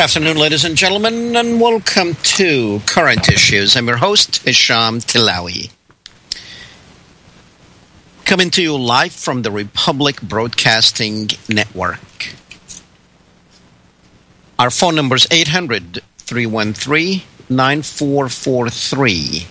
[0.00, 3.76] Good afternoon, ladies and gentlemen, and welcome to Current Issues.
[3.76, 5.70] I'm your host, Hesham Tillawi.
[8.24, 12.30] Coming to you live from the Republic Broadcasting Network.
[14.58, 19.46] Our phone number is 800 313 9443.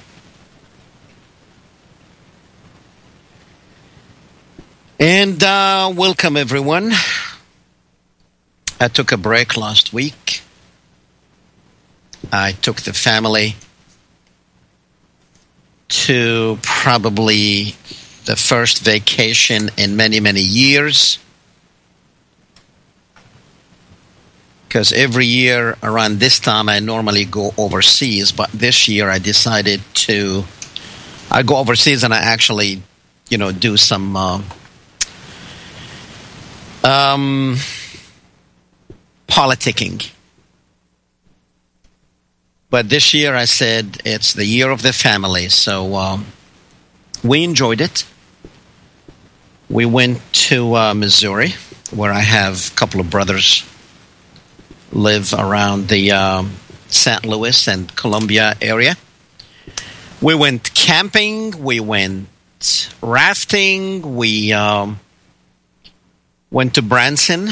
[4.99, 6.93] And uh, welcome, everyone.
[8.79, 10.41] I took a break last week.
[12.31, 13.55] I took the family
[15.89, 17.75] to probably
[18.25, 21.19] the first vacation in many, many years.
[24.67, 29.81] Because every year around this time I normally go overseas, but this year I decided
[30.05, 30.45] to.
[31.31, 32.81] I go overseas and I actually,
[33.29, 34.15] you know, do some.
[34.15, 34.41] Uh,
[36.83, 37.57] um,
[39.29, 40.11] politicking.
[42.69, 46.25] But this year I said it's the year of the family, so um,
[47.23, 48.05] we enjoyed it.
[49.69, 51.53] We went to uh, Missouri,
[51.91, 53.63] where I have a couple of brothers
[54.91, 56.53] live around the um,
[56.87, 57.25] St.
[57.25, 58.95] Louis and Columbia area.
[60.21, 62.27] We went camping, we went
[63.01, 64.99] rafting, we um,
[66.51, 67.49] went to Branson,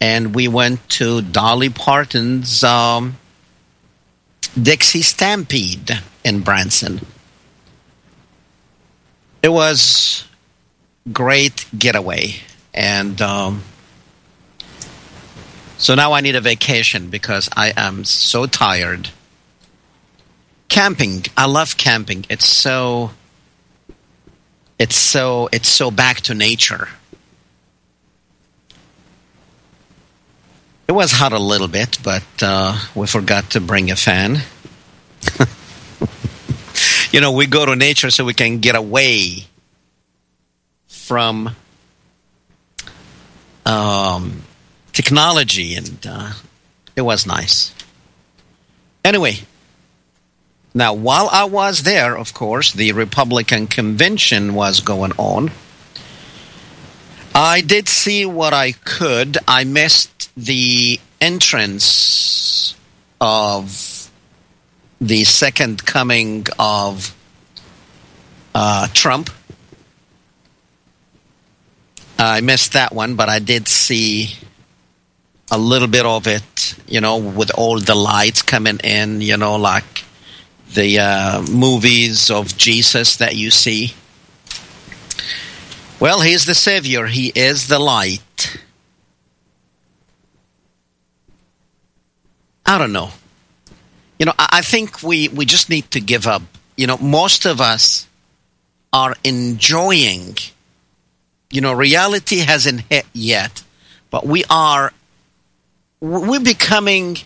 [0.00, 3.16] and we went to Dolly Parton's um,
[4.60, 7.00] Dixie Stampede in Branson.
[9.42, 10.24] It was
[11.12, 12.36] great getaway,
[12.74, 13.62] and um,
[15.78, 19.10] so now I need a vacation because I am so tired.
[20.68, 22.26] Camping, I love camping.
[22.28, 23.10] It's so
[24.78, 26.88] it's so it's so back to nature.
[30.88, 34.38] It was hot a little bit, but uh, we forgot to bring a fan.
[37.10, 39.46] you know, we go to nature so we can get away
[40.86, 41.50] from
[43.64, 44.42] um,
[44.92, 46.32] technology, and uh,
[46.94, 47.74] it was nice.
[49.04, 49.38] Anyway,
[50.72, 55.50] now while I was there, of course, the Republican convention was going on.
[57.38, 59.36] I did see what I could.
[59.46, 62.74] I missed the entrance
[63.20, 64.10] of
[65.02, 67.14] the second coming of
[68.54, 69.28] uh, Trump.
[72.18, 74.30] I missed that one, but I did see
[75.50, 79.56] a little bit of it, you know, with all the lights coming in, you know,
[79.56, 80.04] like
[80.72, 83.92] the uh, movies of Jesus that you see.
[85.98, 88.58] Well, he's the Savior, he is the light.
[92.66, 93.10] I don't know.
[94.18, 96.42] You know, I, I think we, we just need to give up.
[96.76, 98.06] You know, most of us
[98.92, 100.36] are enjoying,
[101.50, 103.62] you know, reality hasn't hit yet,
[104.10, 104.92] but we are,
[106.00, 107.16] we're becoming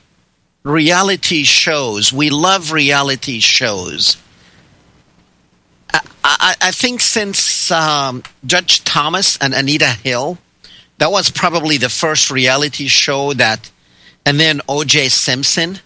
[0.62, 2.12] reality shows.
[2.12, 4.16] We love reality shows.
[6.22, 10.38] I, I, think since um, Judge Thomas and Anita Hill,
[10.98, 13.70] that was probably the first reality show that
[14.26, 15.08] and then O.J.
[15.08, 15.78] Simpson.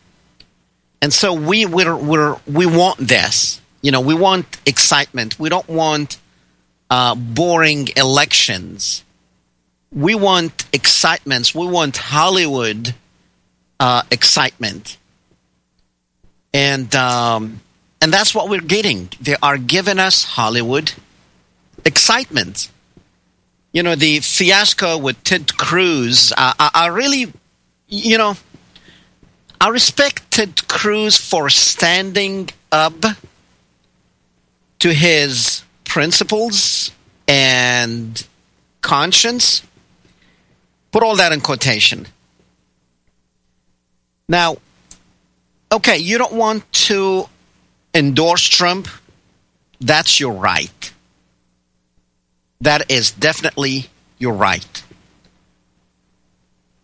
[1.01, 3.61] And so we we're, we're, we want this.
[3.83, 5.39] You know, we want excitement.
[5.39, 6.19] We don't want
[6.91, 9.05] uh, boring elections.
[9.93, 11.55] We want excitements.
[11.55, 12.95] We want Hollywood
[13.79, 14.97] uh, excitement,
[16.53, 17.61] and um,
[18.05, 19.09] and that's what we're getting.
[19.19, 20.93] They are giving us Hollywood
[21.87, 22.71] excitement.
[23.73, 26.31] You know, the fiasco with Ted Cruz.
[26.37, 27.33] Uh, I, I really
[27.89, 28.35] you know,
[29.59, 33.01] I respected Cruz for standing up
[34.81, 36.91] to his principles
[37.27, 38.27] and
[38.83, 39.63] conscience.
[40.93, 42.07] Put all that in quotation.
[44.29, 44.59] Now,
[45.73, 47.31] okay, you don't want to
[47.95, 48.89] endorse Trump.
[49.81, 50.93] That's your right.
[52.61, 53.87] That is definitely
[54.19, 54.83] your right.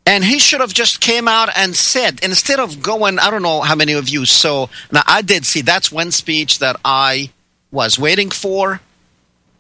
[0.07, 3.61] And he should have just came out and said, instead of going, I don't know
[3.61, 4.67] how many of you saw.
[4.91, 7.31] Now, I did see that's one speech that I
[7.71, 8.81] was waiting for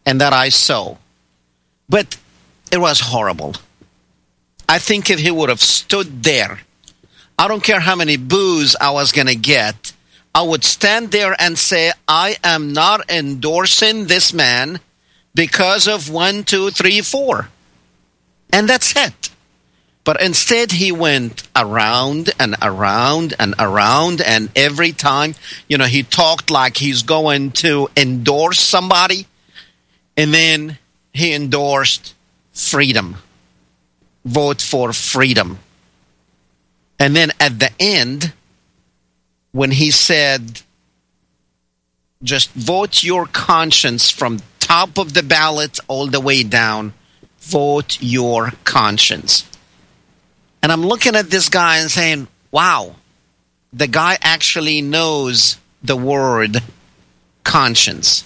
[0.05, 0.97] and that I saw.
[1.89, 2.17] But
[2.73, 3.55] it was horrible.
[4.69, 6.61] I think if he would have stood there,
[7.39, 9.93] I don't care how many boos I was going to get,
[10.35, 14.81] I would stand there and say, I am not endorsing this man
[15.35, 17.49] because of one, two, three, four.
[18.53, 19.31] And that's it.
[20.03, 25.35] But instead, he went around and around and around, and every time,
[25.69, 29.27] you know, he talked like he's going to endorse somebody,
[30.17, 30.79] and then
[31.13, 32.15] he endorsed
[32.53, 33.17] freedom.
[34.25, 35.59] Vote for freedom.
[36.99, 38.33] And then at the end,
[39.53, 40.63] when he said,
[42.23, 46.93] just vote your conscience from top of the ballot all the way down,
[47.41, 49.45] vote your conscience.
[50.63, 52.95] And I'm looking at this guy and saying, wow,
[53.73, 56.59] the guy actually knows the word
[57.45, 58.25] conscience.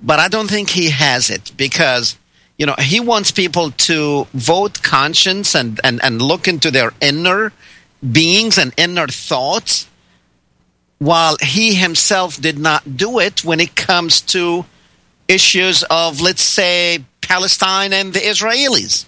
[0.00, 2.16] But I don't think he has it because,
[2.58, 7.52] you know, he wants people to vote conscience and, and, and look into their inner
[8.12, 9.88] beings and inner thoughts
[10.98, 14.64] while he himself did not do it when it comes to
[15.28, 19.06] issues of, let's say, Palestine and the Israelis.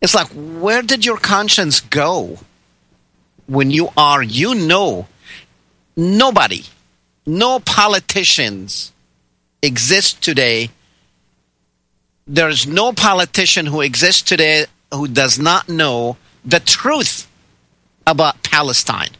[0.00, 2.38] It's like, where did your conscience go
[3.46, 5.06] when you are, you know,
[5.96, 6.64] nobody,
[7.26, 8.92] no politicians
[9.62, 10.70] exist today.
[12.26, 17.26] There's no politician who exists today who does not know the truth
[18.06, 19.10] about Palestine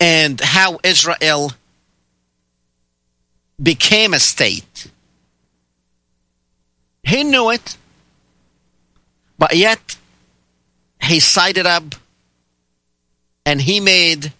[0.00, 1.52] and how Israel
[3.62, 4.88] became a state.
[7.02, 7.76] He knew it.
[9.38, 9.96] But yet,
[11.02, 11.94] he sided up
[13.44, 14.32] and he made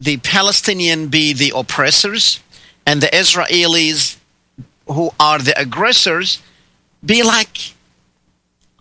[0.00, 2.40] the Palestinian be the oppressors
[2.86, 4.16] and the Israelis,
[4.86, 6.42] who are the aggressors,
[7.04, 7.74] be like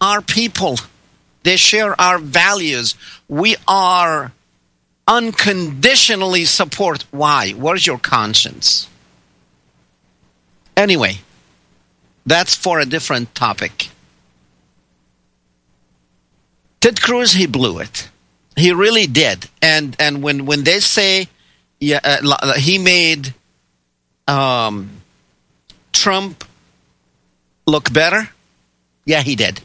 [0.01, 0.77] our people.
[1.49, 2.93] They share our values.
[3.27, 4.31] We are
[5.07, 7.05] unconditionally support.
[7.09, 7.53] Why?
[7.53, 8.87] Where's your conscience?
[10.77, 11.21] Anyway,
[12.23, 13.89] that's for a different topic.
[16.81, 18.09] Ted Cruz, he blew it.
[18.55, 19.49] He really did.
[19.59, 21.29] And and when when they say,
[21.79, 23.33] yeah, uh, he made
[24.27, 25.01] um,
[25.93, 26.43] Trump
[27.65, 28.29] look better.
[29.03, 29.61] Yeah, he did.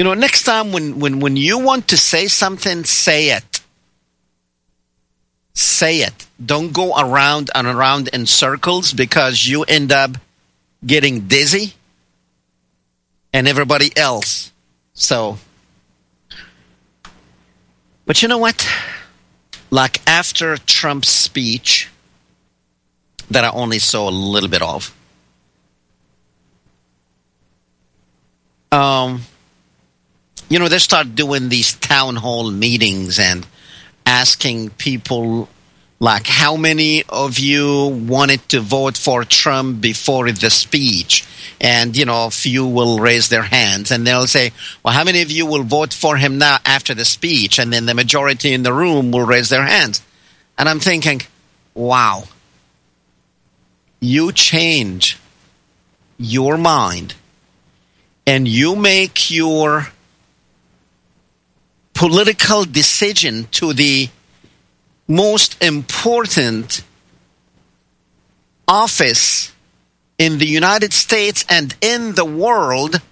[0.00, 3.60] You know, next time when when when you want to say something, say it.
[5.52, 6.26] Say it.
[6.42, 10.12] Don't go around and around in circles because you end up
[10.86, 11.74] getting dizzy
[13.34, 14.52] and everybody else.
[14.94, 15.36] So,
[18.06, 18.66] but you know what?
[19.68, 21.90] Like after Trump's speech,
[23.30, 24.94] that I only saw a little bit of,
[28.72, 29.26] um,
[30.50, 33.46] you know, they start doing these town hall meetings and
[34.04, 35.48] asking people
[36.00, 41.24] like how many of you wanted to vote for Trump before the speech?
[41.60, 44.50] And, you know, a few will raise their hands and they'll say,
[44.82, 47.60] well, how many of you will vote for him now after the speech?
[47.60, 50.02] And then the majority in the room will raise their hands.
[50.58, 51.22] And I'm thinking,
[51.74, 52.24] wow,
[54.00, 55.16] you change
[56.18, 57.14] your mind
[58.26, 59.88] and you make your
[62.00, 64.08] political decision to the
[65.06, 66.82] most important
[68.66, 69.52] office
[70.16, 73.02] in the United States and in the world,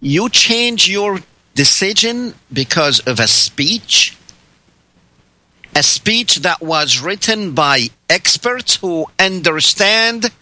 [0.00, 1.20] you change your
[1.54, 4.16] decision because of a speech,
[5.76, 10.32] a speech that was written by experts who understand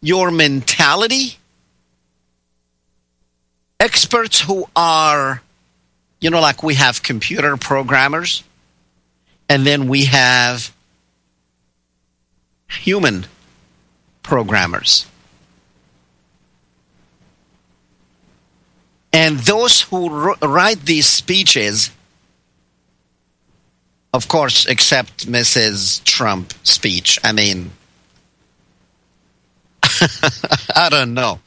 [0.00, 1.36] your mentality,
[3.78, 5.42] experts who are,
[6.20, 8.42] you know, like we have computer programmers
[9.48, 10.72] and then we have
[12.68, 13.26] human
[14.22, 15.06] programmers.
[19.12, 21.90] And those who write these speeches,
[24.12, 26.04] of course, except Mrs.
[26.04, 27.18] Trump speech.
[27.24, 27.70] I mean,
[29.82, 31.40] I don't know.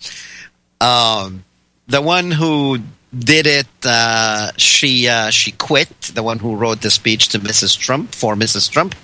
[0.79, 1.43] Um,
[1.87, 2.79] the one who
[3.17, 3.67] did it.
[3.83, 5.89] Uh, she uh, she quit.
[6.13, 7.77] The one who wrote the speech to Mrs.
[7.77, 8.69] Trump for Mrs.
[8.69, 8.95] Trump,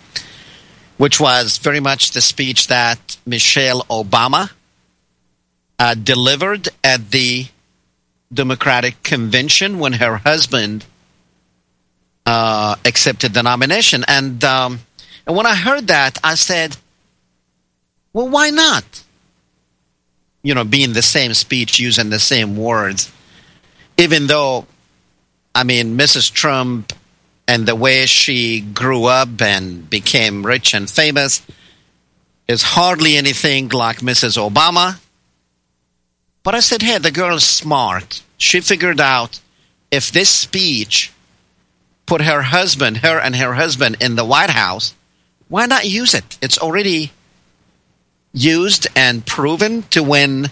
[0.97, 4.51] which was very much the speech that Michelle Obama
[5.79, 7.47] uh, delivered at the
[8.33, 10.85] Democratic convention when her husband
[12.25, 14.03] uh, accepted the nomination.
[14.07, 14.79] And um,
[15.25, 16.77] and when I heard that, I said,
[18.13, 19.03] "Well, why not?"
[20.43, 23.11] You know, being the same speech, using the same words
[23.97, 24.65] even though,
[25.53, 26.31] I mean, Mrs.
[26.31, 26.93] Trump
[27.47, 31.41] and the way she grew up and became rich and famous
[32.47, 34.37] is hardly anything like Mrs.
[34.37, 34.99] Obama.
[36.43, 38.21] But I said, hey, the girl's smart.
[38.37, 39.41] She figured out
[39.91, 41.11] if this speech
[42.05, 44.93] put her husband, her and her husband in the White House,
[45.49, 46.37] why not use it?
[46.41, 47.11] It's already
[48.33, 50.47] used and proven to win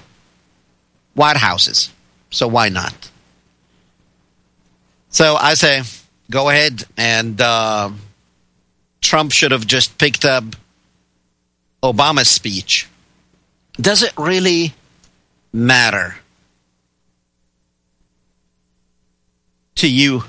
[1.14, 1.92] White Houses.
[2.30, 3.12] So why not?
[5.16, 5.82] So I say,
[6.30, 7.90] go ahead and uh,
[9.00, 10.44] Trump should have just picked up
[11.82, 12.90] Obama's speech.
[13.78, 14.74] Does it really
[15.54, 16.18] matter
[19.76, 20.26] to you?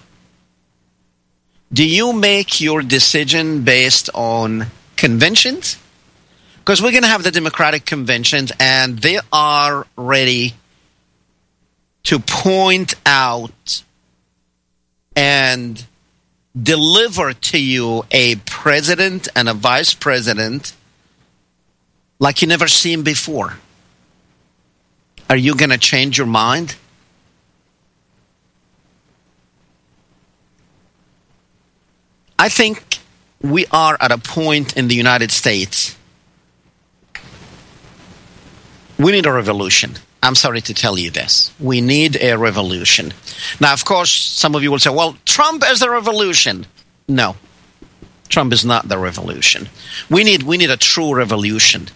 [1.72, 5.78] Do you make your decision based on conventions?
[6.58, 10.54] Because we're going to have the Democratic conventions, and they are ready
[12.04, 13.82] to point out
[15.16, 15.84] and
[16.60, 20.74] deliver to you a president and a vice president
[22.18, 23.56] like you never seen before.
[25.28, 26.76] Are you going to change your mind?
[32.38, 32.98] I think
[33.40, 35.96] we are at a point in the United States.
[38.98, 39.96] We need a revolution.
[40.22, 41.52] I'm sorry to tell you this.
[41.60, 43.12] We need a revolution.
[43.60, 46.66] Now, of course, some of you will say, well, Trump is the revolution.
[47.08, 47.36] No,
[48.28, 49.68] Trump is not the revolution.
[50.10, 51.88] We need, we need a true revolution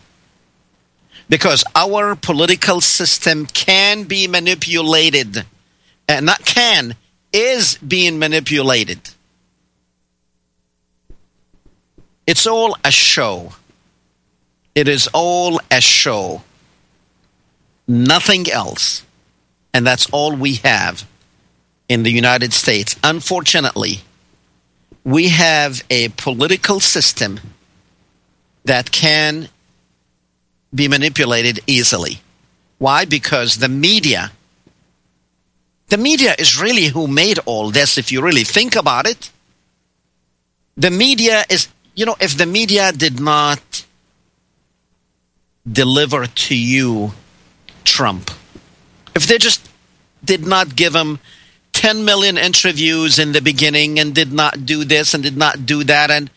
[1.29, 5.45] because our political system can be manipulated.
[6.09, 6.97] And not can,
[7.33, 9.01] is being manipulated.
[12.27, 13.53] It's all a show.
[14.75, 16.43] It is all a show.
[17.91, 19.05] Nothing else.
[19.75, 21.05] And that's all we have
[21.89, 22.95] in the United States.
[23.03, 24.03] Unfortunately,
[25.03, 27.41] we have a political system
[28.65, 29.49] that can
[30.73, 32.21] be manipulated easily.
[32.79, 33.07] Why?
[33.07, 34.31] Because the media,
[35.89, 39.33] the media is really who made all this, if you really think about it.
[40.77, 41.67] The media is,
[41.97, 43.85] you know, if the media did not
[45.67, 47.15] deliver to you
[47.85, 48.31] Trump,
[49.15, 49.69] if they just
[50.25, 51.19] did not give him
[51.73, 55.85] 10 million interviews in the beginning and did not do this and did not do
[55.85, 56.31] that, and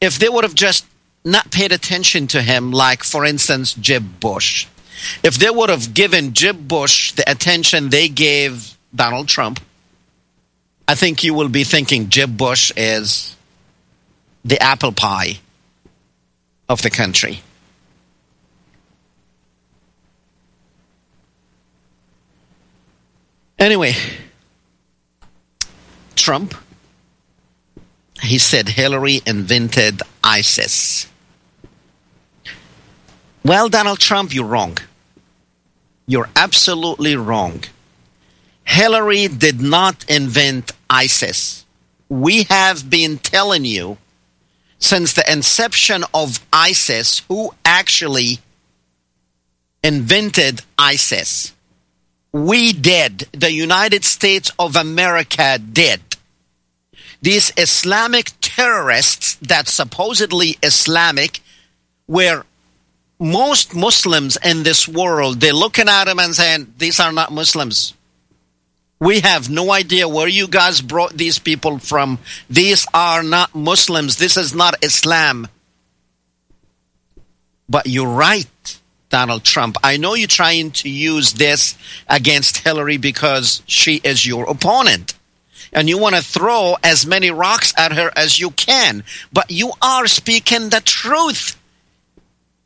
[0.00, 0.86] if they would have just
[1.24, 4.66] not paid attention to him, like, for instance, Jeb Bush.
[5.22, 9.60] If they would have given Jeb Bush the attention they gave Donald Trump,
[10.88, 13.36] I think you will be thinking Jeb Bush is
[14.44, 15.40] the apple pie
[16.68, 17.42] of the country.
[23.58, 23.94] Anyway,
[26.14, 26.54] Trump,
[28.22, 31.08] he said Hillary invented ISIS.
[33.44, 34.76] Well, Donald Trump, you're wrong.
[36.06, 37.64] You're absolutely wrong.
[38.64, 41.64] Hillary did not invent ISIS.
[42.08, 43.96] We have been telling you
[44.78, 48.40] since the inception of ISIS who actually
[49.82, 51.52] invented ISIS.
[52.36, 53.28] We did.
[53.32, 56.02] The United States of America did.
[57.22, 61.40] These Islamic terrorists that supposedly Islamic
[62.06, 62.44] were
[63.18, 67.94] most Muslims in this world, they're looking at them and saying, These are not Muslims.
[69.00, 72.18] We have no idea where you guys brought these people from.
[72.50, 74.16] These are not Muslims.
[74.16, 75.48] This is not Islam.
[77.66, 78.78] But you're right,
[79.08, 79.76] Donald Trump.
[79.82, 81.76] I know you're trying to use this
[82.08, 85.14] against Hillary because she is your opponent.
[85.72, 89.04] And you want to throw as many rocks at her as you can.
[89.32, 91.60] But you are speaking the truth.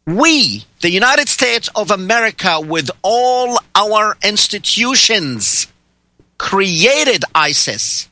[0.07, 5.67] We, the United States of America, with all our institutions,
[6.39, 8.09] created ISIS.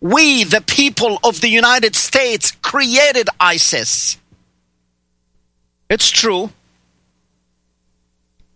[0.00, 4.18] We, the people of the United States, created ISIS.
[5.88, 6.50] It's true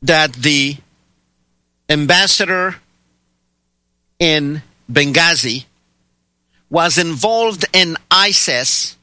[0.02, 0.76] that the
[1.88, 2.76] ambassador
[4.18, 5.64] in Benghazi
[6.68, 8.96] was involved in ISIS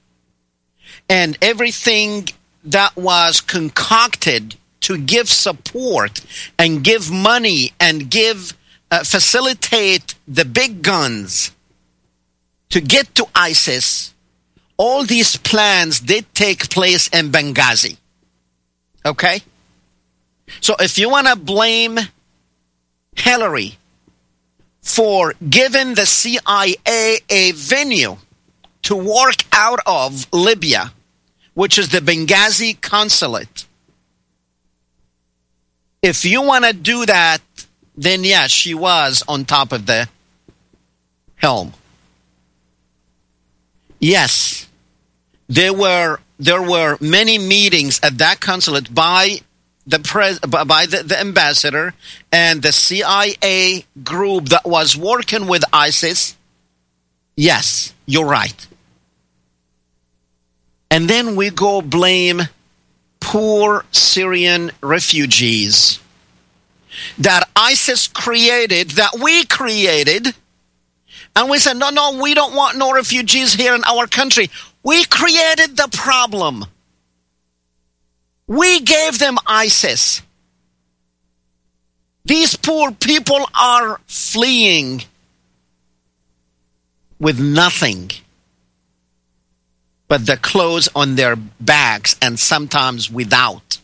[1.10, 2.28] and everything
[2.64, 6.22] that was concocted to give support
[6.58, 8.54] and give money and give
[8.90, 11.52] uh, facilitate the big guns
[12.70, 14.14] to get to ISIS
[14.78, 17.98] all these plans did take place in Benghazi.
[19.04, 19.42] Okay
[20.62, 21.98] so if you want to blame
[23.16, 23.78] Hillary
[24.82, 28.18] for giving the CIA a venue
[28.84, 30.92] to work out of Libya
[31.58, 33.66] which is the Benghazi consulate.
[36.04, 37.42] If you want to do that,
[37.96, 40.08] then yes, she was on top of the
[41.38, 41.74] helm.
[44.00, 44.68] Yes,
[45.48, 49.40] there were there were many meetings at that consulate by
[49.88, 51.94] the pres- by the, the ambassador
[52.32, 56.36] and the CIA group that was working with ISIS.
[57.36, 58.68] Yes, you're right.
[60.92, 62.44] And then we go blame
[63.20, 66.00] poor Syrian refugees
[67.18, 70.34] that ISIS created, that we created.
[71.36, 74.50] And we said, no, no, we don't want no refugees here in our country.
[74.84, 76.66] We created the problem.
[78.48, 80.22] We gave them ISIS.
[82.26, 85.04] These poor people are fleeing
[87.20, 88.12] with nothing
[90.08, 93.80] but the clothes on their backs and sometimes without.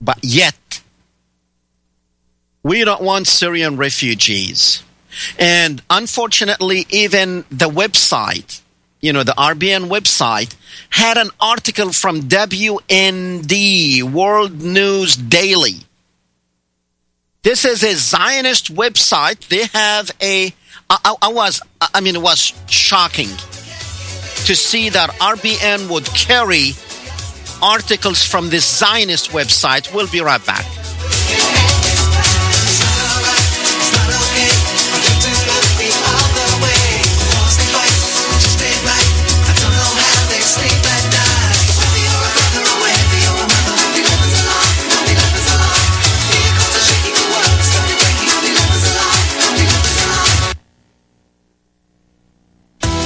[0.00, 0.80] But yet,
[2.62, 4.82] we don't want Syrian refugees.
[5.38, 8.60] And unfortunately, even the website,
[9.00, 10.54] you know, the RBN website,
[10.90, 15.76] had an article from WND, World News Daily.
[17.42, 19.48] This is a Zionist website.
[19.48, 20.52] They have a.
[20.90, 26.72] I, I was, I mean, it was shocking to see that RBN would carry
[27.62, 29.94] articles from this Zionist website.
[29.94, 30.66] We'll be right back.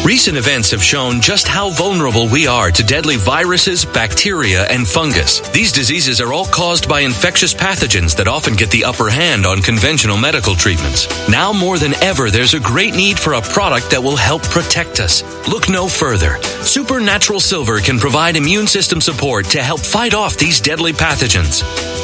[0.04, 5.40] Recent events have shown just how vulnerable we are to deadly viruses, bacteria, and fungus.
[5.48, 9.62] These diseases are all caused by infectious pathogens that often get the upper hand on
[9.62, 11.08] conventional medical treatments.
[11.30, 15.00] Now more than ever, there's a great need for a product that will help protect
[15.00, 15.22] us.
[15.48, 16.36] Look no further.
[16.62, 21.62] Supernatural Silver can provide immune system support to help fight off these deadly pathogens.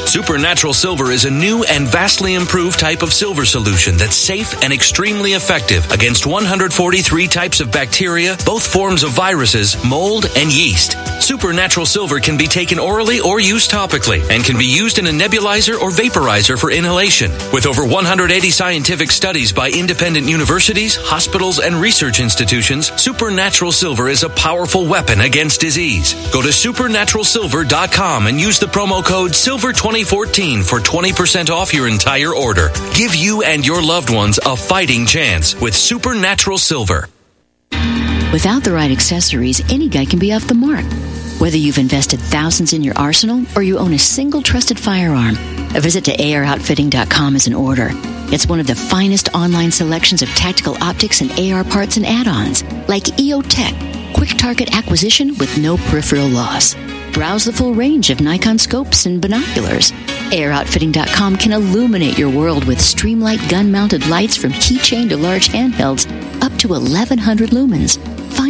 [0.08, 4.72] Supernatural Silver is a new and vastly improved type of silver solution that's safe and
[4.72, 7.89] extremely effective against 143 types of bacteria,
[8.44, 10.96] both forms of viruses, mold, and yeast.
[11.22, 15.11] Supernatural Silver can be taken orally or used topically and can be used in a
[15.11, 17.31] nebulizer or vaporizer for inhalation.
[17.53, 24.22] With over 180 scientific studies by independent universities, hospitals, and research institutions, Supernatural Silver is
[24.22, 26.14] a powerful weapon against disease.
[26.33, 32.35] Go to supernaturalsilver.com and use the promo code SILVER20 2014 for 20% off your entire
[32.35, 32.70] order.
[32.94, 37.09] Give you and your loved ones a fighting chance with Supernatural Silver.
[38.32, 40.84] Without the right accessories, any guy can be off the mark.
[41.40, 45.34] Whether you've invested thousands in your arsenal or you own a single trusted firearm,
[45.74, 47.88] a visit to AROutfitting.com is an order.
[48.32, 52.62] It's one of the finest online selections of tactical optics and AR parts and add-ons,
[52.88, 56.76] like EOTech, quick target acquisition with no peripheral loss.
[57.12, 59.92] Browse the full range of Nikon scopes and binoculars.
[60.30, 66.06] AROutfitting.com can illuminate your world with Streamlight gun mounted lights from keychain to large handhelds
[66.42, 67.98] up to 1100 lumens.
[68.32, 68.49] Find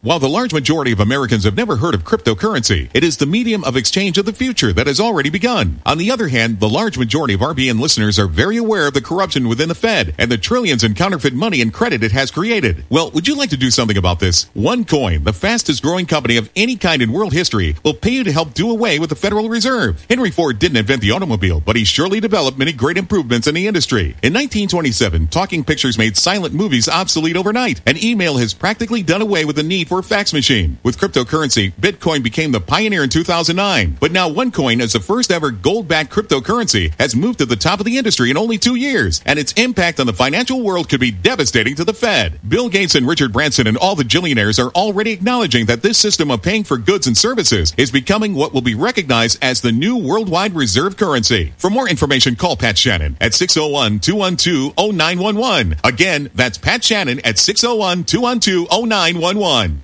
[0.00, 3.64] While the large majority of Americans have never heard of cryptocurrency, it is the medium
[3.64, 5.82] of exchange of the future that has already begun.
[5.84, 9.00] On the other hand, the large majority of RBN listeners are very aware of the
[9.00, 12.84] corruption within the Fed and the trillions in counterfeit money and credit it has created.
[12.88, 14.44] Well, would you like to do something about this?
[14.54, 18.30] OneCoin, the fastest growing company of any kind in world history, will pay you to
[18.30, 20.06] help do away with the Federal Reserve.
[20.08, 23.66] Henry Ford didn't invent the automobile, but he surely developed many great improvements in the
[23.66, 24.14] industry.
[24.22, 29.44] In 1927, talking pictures made silent movies obsolete overnight, and email has practically done away
[29.44, 30.78] with the need for fax machine.
[30.82, 35.50] With cryptocurrency, Bitcoin became the pioneer in 2009, but now OneCoin as the first ever
[35.50, 39.38] gold-backed cryptocurrency has moved to the top of the industry in only two years, and
[39.38, 42.38] its impact on the financial world could be devastating to the Fed.
[42.46, 46.30] Bill Gates and Richard Branson and all the billionaires are already acknowledging that this system
[46.30, 49.96] of paying for goods and services is becoming what will be recognized as the new
[49.96, 51.52] worldwide reserve currency.
[51.56, 55.76] For more information, call Pat Shannon at 601 212 0911.
[55.82, 59.77] Again, that's Pat Shannon at 601 212 0911.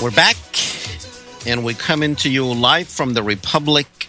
[0.00, 0.36] We're back,
[1.44, 4.08] and we're coming to you live from the Republic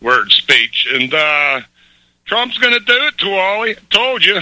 [0.00, 1.60] word speech, and uh,
[2.24, 3.64] Trump's going to do it to all.
[3.64, 4.40] He told you.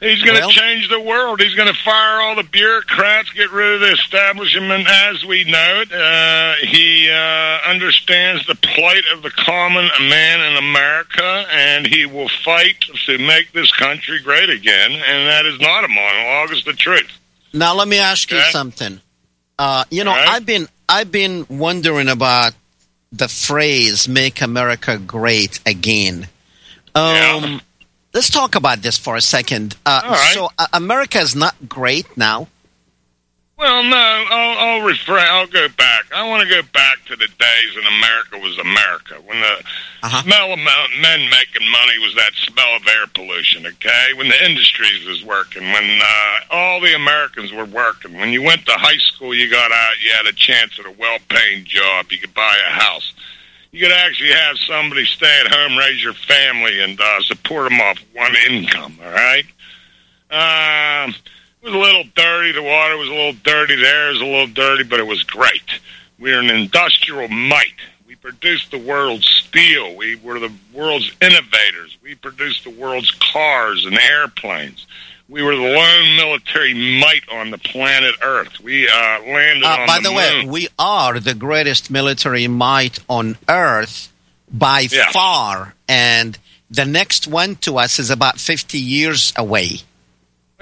[0.00, 1.40] He's going to Well- change the world.
[1.40, 5.80] He's going to fire all the bureaucrats, get rid of the establishment as we know
[5.82, 5.92] it.
[5.92, 12.28] Uh, he uh, understands the plight of the common man in America, and he will
[12.44, 14.90] fight to make this country great again.
[14.92, 17.10] And that is not a monologue; it's the truth.
[17.52, 18.50] Now let me ask you Okay.
[18.50, 19.00] something.
[19.62, 20.28] Uh, you know, right.
[20.28, 22.52] I've been I've been wondering about
[23.12, 26.26] the phrase "Make America Great Again."
[26.96, 27.58] Um, Yeah.
[28.12, 29.76] Let's talk about this for a second.
[29.86, 30.34] Uh, right.
[30.34, 32.48] So, uh, America is not great now.
[33.62, 35.24] Well, no, I'll, I'll refrain.
[35.28, 36.06] I'll go back.
[36.12, 39.62] I want to go back to the days when America was America, when the
[40.02, 40.22] Uh-huh.
[40.24, 43.64] smell of men making money was that smell of air pollution.
[43.64, 48.14] Okay, when the industries was working, when uh, all the Americans were working.
[48.18, 50.90] When you went to high school, you got out, you had a chance at a
[50.98, 52.10] well-paying job.
[52.10, 53.14] You could buy a house.
[53.70, 57.80] You could actually have somebody stay at home, raise your family, and uh, support them
[57.80, 58.98] off one income.
[59.04, 59.44] All right.
[60.32, 61.14] Um,
[61.62, 62.52] it was a little dirty.
[62.52, 63.76] The water was a little dirty.
[63.76, 65.80] The air was a little dirty, but it was great.
[66.18, 67.74] We were an industrial might.
[68.06, 69.94] We produced the world's steel.
[69.96, 71.96] We were the world's innovators.
[72.02, 74.86] We produced the world's cars and airplanes.
[75.28, 78.60] We were the lone military might on the planet Earth.
[78.60, 80.52] We uh, landed Uh, on by the, the, way, moon.
[80.52, 84.12] we are the greatest military might on Earth
[84.52, 85.10] by Yeah.
[85.10, 86.38] far, and
[86.70, 89.80] the next one to us is about fifty years away.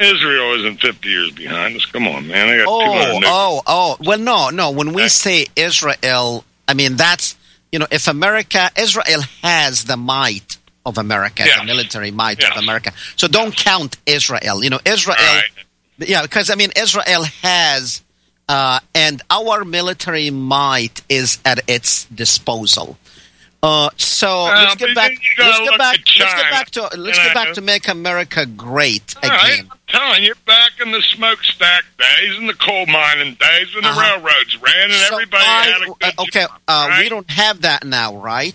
[0.00, 1.84] Israel isn't 50 years behind us.
[1.86, 2.46] Come on, man.
[2.46, 3.96] They got 200 Oh, oh, oh.
[4.00, 4.70] Well, no, no.
[4.70, 7.36] When we say Israel, I mean that's
[7.72, 12.92] you know, if America, Israel has the might of America, the military might of America.
[13.16, 14.64] So don't count Israel.
[14.64, 15.16] You know, Israel.
[15.16, 15.44] Right.
[15.98, 18.02] Yeah, because I mean, Israel has,
[18.48, 22.96] uh, and our military might is at its disposal.
[23.62, 25.12] Uh, so Well, let's get back.
[25.38, 25.98] Let's get back.
[26.18, 26.80] Let's get back to.
[26.96, 29.68] Let's you get back to make America great All right, again.
[29.70, 33.90] I'm telling you, back in the smokestack days and the coal mining days when the
[33.90, 34.00] Uh-huh.
[34.18, 37.30] railroads ran and So everybody why- had a good uh, okay, job, uh, we don't
[37.30, 38.54] have that now, right?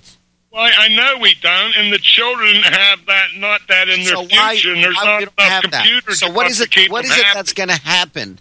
[0.49, 4.21] Well, I know we don't, and the children have that, not that in their so
[4.23, 6.27] why, future, and there's why not enough computers that?
[6.27, 6.89] So what is it?
[6.89, 7.35] What is it happy.
[7.37, 8.39] that's going to happen?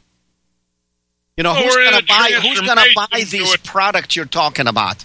[1.37, 2.31] You know, Well, who's going to buy?
[2.41, 5.05] Who's going to buy these products you're talking about?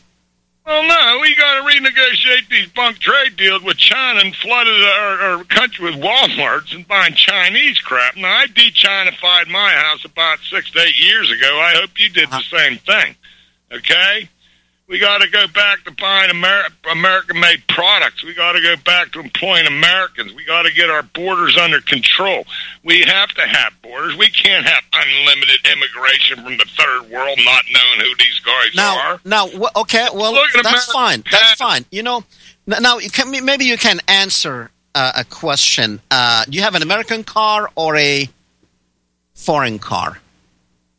[0.70, 5.20] Well, no, we got to renegotiate these bunk trade deals with China and flooded our,
[5.20, 8.16] our country with Walmarts and buying Chinese crap.
[8.16, 11.60] Now, I de-Chinified my house about six to eight years ago.
[11.60, 12.58] I hope you did the uh-huh.
[12.58, 13.16] same thing.
[13.72, 14.30] Okay?
[14.90, 18.24] We got to go back to buying Amer- American-made products.
[18.24, 20.34] We got to go back to employing Americans.
[20.34, 22.44] We got to get our borders under control.
[22.84, 24.18] We have to have borders.
[24.18, 28.98] We can't have unlimited immigration from the third world, not knowing who these guys Now,
[29.00, 29.22] are.
[29.24, 30.92] now, wh- okay, well, that's America.
[30.92, 31.24] fine.
[31.32, 31.86] That's fine.
[31.92, 32.24] You know,
[32.66, 36.02] now you can maybe you can answer uh, a question.
[36.10, 38.28] Uh, do you have an American car or a
[39.36, 40.20] foreign car?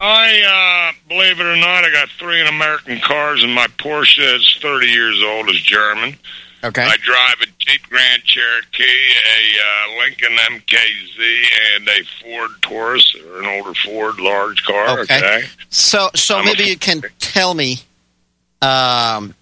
[0.00, 4.58] I, uh, believe it or not, I got three American cars, and my Porsche is
[4.62, 6.16] 30 years old, is German.
[6.62, 6.82] Okay.
[6.82, 11.44] I drive a Jeep Grand Cherokee, a uh, Lincoln MKZ,
[11.76, 15.00] and a Ford Taurus, or an older Ford large car.
[15.00, 15.16] Okay.
[15.18, 15.42] Okay.
[15.70, 17.78] So, so I'm maybe a- you can tell me.
[18.62, 19.34] Um,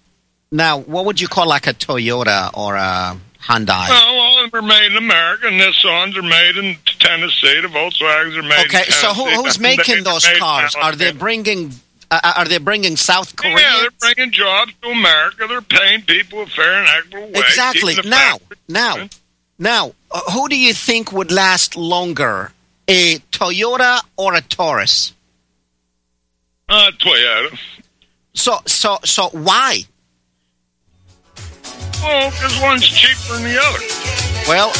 [0.51, 3.89] now, what would you call like a Toyota or a Hyundai?
[3.89, 5.47] Well, all are made in America.
[5.47, 7.59] and Nissans are made in Tennessee.
[7.61, 8.65] The Volkswagens are made.
[8.65, 10.75] okay, in so who, who's making those cars?
[10.75, 11.71] Are they bringing?
[12.11, 13.57] Uh, are they bringing South Korea?
[13.57, 15.45] Yeah, they're bringing jobs to America.
[15.47, 17.45] They're paying people a fair and equitable wage.
[17.47, 17.95] Exactly.
[18.03, 19.07] Now, now,
[19.59, 22.51] now, uh, who do you think would last longer,
[22.87, 25.13] a Toyota or a Taurus?
[26.67, 27.59] Uh, Toyota.
[28.33, 29.81] So, so, so, why?
[32.01, 34.28] Well, because one's cheaper than the other.
[34.49, 34.71] Well,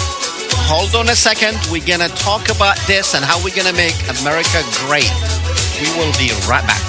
[0.66, 1.56] hold on a second.
[1.70, 5.14] We're going to talk about this and how we're going to make America great.
[5.80, 6.89] We will be right back.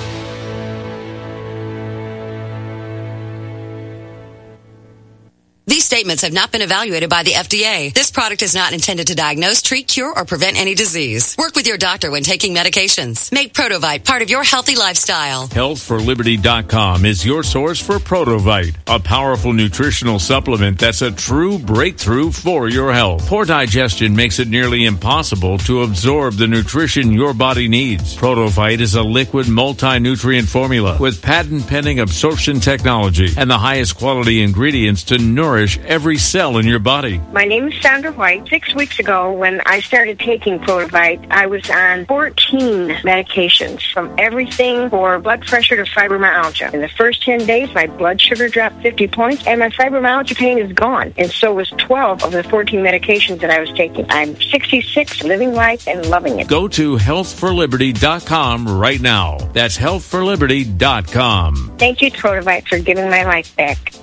[5.91, 7.93] statements have not been evaluated by the FDA.
[7.93, 11.35] This product is not intended to diagnose, treat, cure, or prevent any disease.
[11.37, 13.29] Work with your doctor when taking medications.
[13.29, 15.49] Make Protovite part of your healthy lifestyle.
[15.49, 22.69] Healthforliberty.com is your source for Protovite, a powerful nutritional supplement that's a true breakthrough for
[22.69, 23.27] your health.
[23.27, 28.15] Poor digestion makes it nearly impossible to absorb the nutrition your body needs.
[28.15, 34.41] Protovite is a liquid multi-nutrient formula with patent pending absorption technology and the highest quality
[34.41, 37.19] ingredients to nourish every cell in your body.
[37.31, 38.47] My name is Sandra White.
[38.47, 44.89] Six weeks ago, when I started taking Protovite, I was on 14 medications from everything
[44.89, 46.73] for blood pressure to fibromyalgia.
[46.73, 50.57] In the first 10 days, my blood sugar dropped 50 points, and my fibromyalgia pain
[50.57, 51.13] is gone.
[51.17, 54.05] And so was 12 of the 14 medications that I was taking.
[54.09, 56.47] I'm 66, living life and loving it.
[56.47, 59.37] Go to healthforliberty.com right now.
[59.53, 61.75] That's healthforliberty.com.
[61.77, 63.93] Thank you, Protovite, for giving my life back.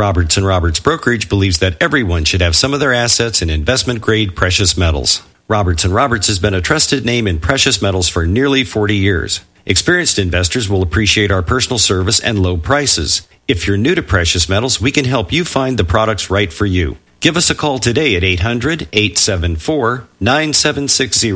[0.00, 4.00] Roberts and Roberts Brokerage believes that everyone should have some of their assets in investment
[4.00, 5.22] grade precious metals.
[5.46, 9.42] Roberts and Roberts has been a trusted name in precious metals for nearly 40 years.
[9.66, 13.28] Experienced investors will appreciate our personal service and low prices.
[13.46, 16.64] If you're new to precious metals, we can help you find the products right for
[16.64, 16.96] you.
[17.20, 21.32] Give us a call today at 800 874 9760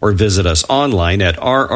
[0.00, 1.68] or visit us online at rrbi.co.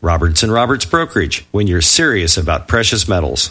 [0.00, 3.50] Roberts and Roberts Brokerage, when you're serious about precious metals.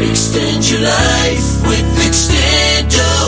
[0.00, 3.24] Extend your life with Extendovite.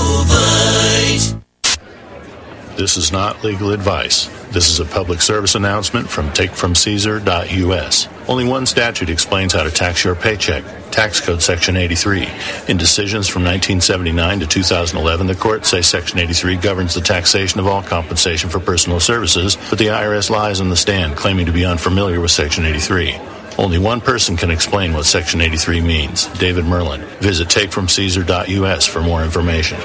[2.76, 4.28] This is not legal advice.
[4.50, 8.08] This is a public service announcement from takefromcaesar.us.
[8.28, 10.64] Only one statute explains how to tax your paycheck.
[10.90, 12.22] Tax Code Section 83.
[12.68, 17.66] In decisions from 1979 to 2011, the courts say Section 83 governs the taxation of
[17.66, 21.64] all compensation for personal services, but the IRS lies on the stand claiming to be
[21.64, 23.35] unfamiliar with Section 83.
[23.58, 27.04] Only one person can explain what Section 83 means David Myrland.
[27.20, 29.78] Visit takefromcaesar.us for more information.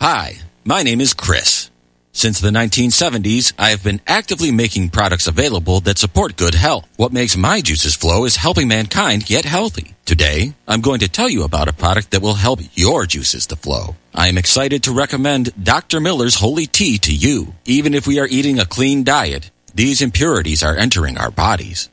[0.00, 1.70] Hi, my name is Chris.
[2.12, 6.86] Since the 1970s, I have been actively making products available that support good health.
[6.96, 9.94] What makes my juices flow is helping mankind get healthy.
[10.04, 13.56] Today, I'm going to tell you about a product that will help your juices to
[13.56, 13.94] flow.
[14.12, 16.00] I am excited to recommend Dr.
[16.00, 17.54] Miller's Holy Tea to you.
[17.64, 21.88] Even if we are eating a clean diet, these impurities are entering our bodies.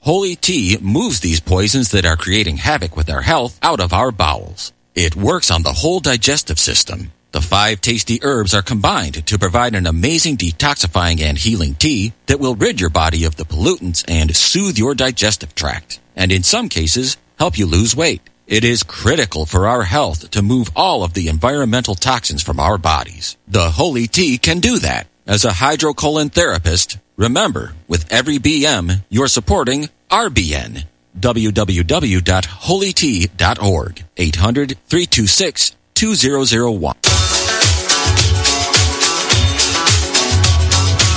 [0.00, 4.10] Holy tea moves these poisons that are creating havoc with our health out of our
[4.10, 4.72] bowels.
[4.94, 7.12] It works on the whole digestive system.
[7.32, 12.40] The five tasty herbs are combined to provide an amazing detoxifying and healing tea that
[12.40, 16.00] will rid your body of the pollutants and soothe your digestive tract.
[16.16, 18.22] And in some cases, help you lose weight.
[18.46, 22.78] It is critical for our health to move all of the environmental toxins from our
[22.78, 23.36] bodies.
[23.46, 25.06] The holy tea can do that.
[25.30, 30.86] As a hydrocolon therapist, remember, with every BM, you're supporting RBN.
[31.20, 34.04] www.holytea.org.
[34.16, 36.96] 800-326-2001.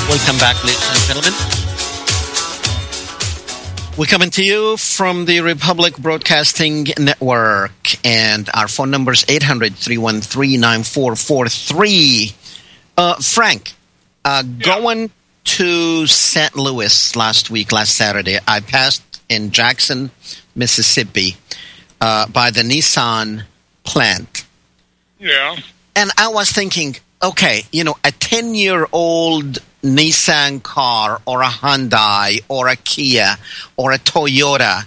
[0.08, 1.34] Welcome back, ladies and gentlemen.
[3.98, 9.74] We're coming to you from the Republic Broadcasting Network, and our phone number is 800
[9.74, 12.36] 313 9443.
[12.96, 13.74] Uh, Frank,
[14.26, 15.12] uh, going
[15.44, 16.56] to St.
[16.56, 20.12] Louis last week, last Saturday, I passed in Jackson,
[20.56, 21.36] Mississippi,
[22.00, 23.44] uh, by the Nissan
[23.84, 24.46] plant.
[25.20, 25.58] Yeah.
[25.96, 31.48] And I was thinking, okay, you know, a 10 year old Nissan car or a
[31.48, 33.38] Hyundai or a Kia
[33.76, 34.86] or a Toyota,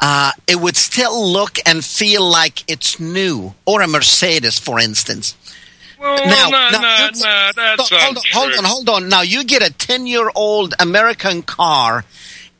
[0.00, 5.34] uh, it would still look and feel like it's new, or a Mercedes, for instance.
[6.04, 6.86] Well, Now- no, now, no,
[7.16, 9.08] no, that's hold on, hold on, hold on.
[9.08, 12.04] Now you get a ten-year-old American car,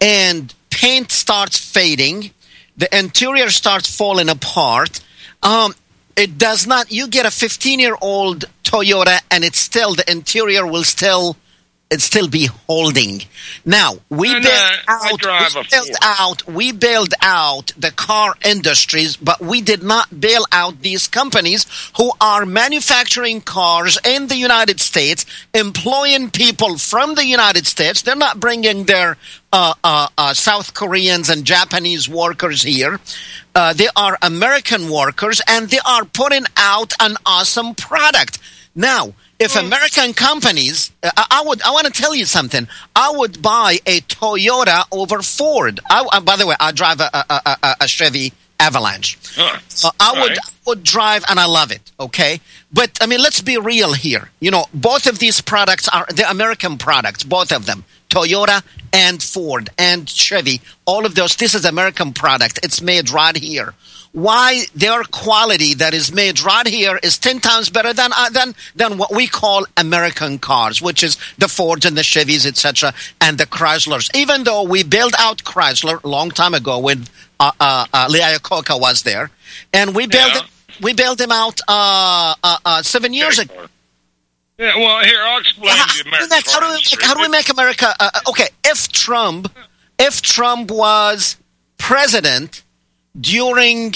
[0.01, 2.31] and paint starts fading,
[2.77, 5.01] the interior starts falling apart.
[5.43, 5.75] Um,
[6.17, 6.91] it does not.
[6.91, 11.37] You get a fifteen-year-old Toyota, and it's still the interior will still.
[11.91, 13.23] It still be holding.
[13.65, 15.55] Now we No, built I out.
[15.55, 16.49] we built out.
[16.49, 21.67] We bailed out the car industries, but we did not bail out these companies
[21.97, 28.03] who are manufacturing cars in the United States, employing people from the United States.
[28.03, 29.17] They're not bringing their
[29.53, 32.99] uh, uh, uh, South Koreans and Japanese workers here.
[33.55, 38.39] Uh, they are American workers, and they are putting out an awesome product.
[38.75, 42.69] Now, if American companies, uh, I, I would, I want to tell you something.
[42.95, 45.81] I would buy a Toyota over Ford.
[45.91, 49.19] I, uh, by the way, I drive a, a, a, a- a Chevy Avalanche.
[49.35, 49.59] Huh.
[49.85, 50.39] Uh, I would, Right.
[50.39, 51.91] I would drive, and I love it.
[51.99, 52.41] Okay,
[52.73, 54.31] but I mean, let's be real here.
[54.41, 57.25] You know, both of these products are the American products.
[57.25, 58.63] Both of them, Toyota
[58.93, 60.61] and Ford and Chevy.
[60.87, 61.35] All of those.
[61.37, 62.61] This is American product.
[62.63, 63.75] It's made right here.
[64.15, 68.55] Why their quality that is made right here is ten times better than uh, than
[68.77, 73.39] than what we call American cars, which is the Fords and the Chevys, etc., and
[73.39, 74.09] the Chryslers.
[74.15, 77.07] Even though we built out Chrysler a long time ago when
[77.41, 78.07] uh, uh, uh,
[78.79, 79.33] was there,
[79.73, 80.43] and we built Yeah.
[80.43, 80.45] it,
[80.81, 83.67] we built him out uh, uh, uh, seven years ago.
[84.59, 87.03] Yeah, well, here I'll explain How, the how do we make, how, do we make,
[87.03, 87.95] how do we make America?
[87.99, 89.53] Uh, okay, if Trump,
[89.99, 91.37] if Trump was
[91.79, 92.63] president
[93.19, 93.95] during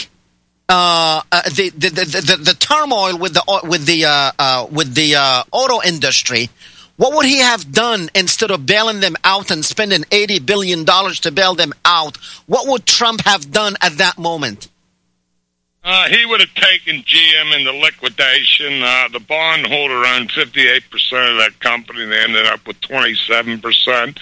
[0.68, 5.16] uh, uh, the, the, the, the turmoil with the with the uh, uh, with the
[5.16, 6.50] uh, auto industry,
[6.96, 11.20] what would he have done instead of bailing them out and spending eighty billion dollars
[11.20, 12.16] to bail them out?
[12.46, 14.68] What would Trump have done at that moment?
[15.84, 18.82] Uh, he would have taken GM into liquidation.
[18.82, 20.82] Uh, the bondholder owned 58%
[21.30, 22.04] of that company.
[22.04, 24.18] They ended up with 27%.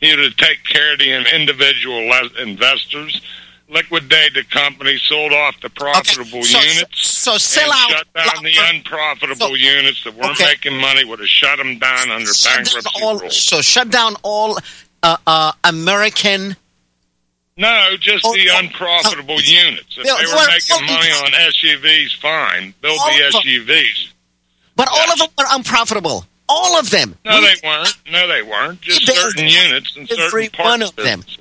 [0.00, 3.20] He would have taken care of the individual investors,
[3.68, 8.54] liquidated the company, sold off the profitable so- units, so sell out- shut down the
[8.70, 10.44] unprofitable so- units that weren't okay.
[10.46, 13.40] making money, would have shut them down under Shut bankruptcy all, rules.
[13.42, 14.58] so shut down all
[15.02, 16.56] uh, uh, American.
[17.56, 19.96] No, just Oh, the oh, unprofitable oh, units.
[19.96, 22.74] If Bill, they well, were making money on SUVs, fine.
[22.80, 23.30] Build the.
[23.38, 24.08] SUVs.
[24.76, 26.26] But all of them were unprofitable.
[26.48, 27.16] All of them.
[27.24, 27.96] No, We- they weren't.
[28.10, 28.80] No, they weren't.
[28.82, 31.20] Just They- certain units and certain parts one of them.
[31.20, 31.38] businesses.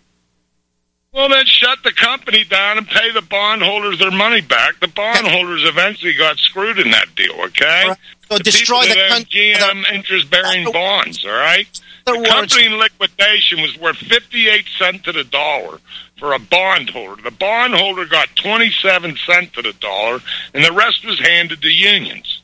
[1.13, 4.79] Well, then shut the company down and pay the bondholders their money back.
[4.79, 7.33] The bondholders eventually got screwed in that deal.
[7.45, 7.97] Okay, Right.
[8.29, 11.23] So the destroy the country- GM interest-bearing bonds.
[11.23, 11.67] All right,
[12.05, 15.79] the words- company in liquidation was worth fifty-eight cents to the dollar
[16.17, 17.21] for a bondholder.
[17.21, 20.19] The bondholder got twenty-seven cents to the dollar,
[20.53, 22.39] and the rest was handed to unions.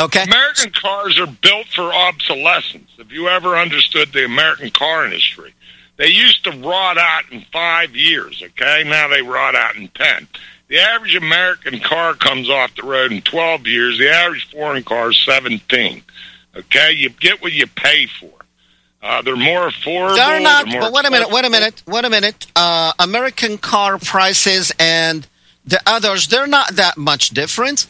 [0.00, 0.22] Okay.
[0.22, 2.90] American cars are built for obsolescence.
[2.98, 5.53] If you ever understood the American car industry,
[5.96, 8.82] they used to rot out in five years, okay?
[8.84, 10.28] Now they rot out in 10.
[10.68, 13.98] The average American car comes off the road in 12 years.
[13.98, 16.02] The average foreign car is 17.
[16.56, 16.92] Okay?
[16.92, 18.30] You get what you pay for.
[19.02, 20.16] Uh, they're more affordable.
[20.16, 20.66] They're not.
[20.66, 21.30] more But wait a minute.
[21.30, 21.82] Wait a minute.
[21.86, 22.46] Wait a minute.
[22.56, 25.26] Uh, American car prices and
[25.66, 27.86] the others, they're not that much different.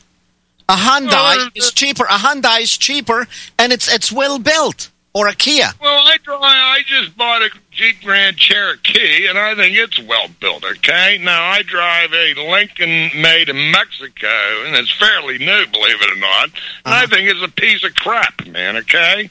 [0.69, 2.05] A Hyundai is cheaper.
[2.05, 3.29] A Hyundai is cheaper,
[3.59, 4.91] and it's it's well built.
[5.17, 5.71] Or a Kia.
[5.81, 6.41] Well, I drive.
[6.43, 10.65] I just bought a Jeep Grand Cherokee, and I think it's well built.
[10.65, 14.27] Okay, now I drive a Lincoln made in Mexico,
[14.67, 16.51] and it's fairly new, believe it or not.
[16.85, 18.77] And I think it's a piece of crap, man.
[18.79, 19.31] Okay,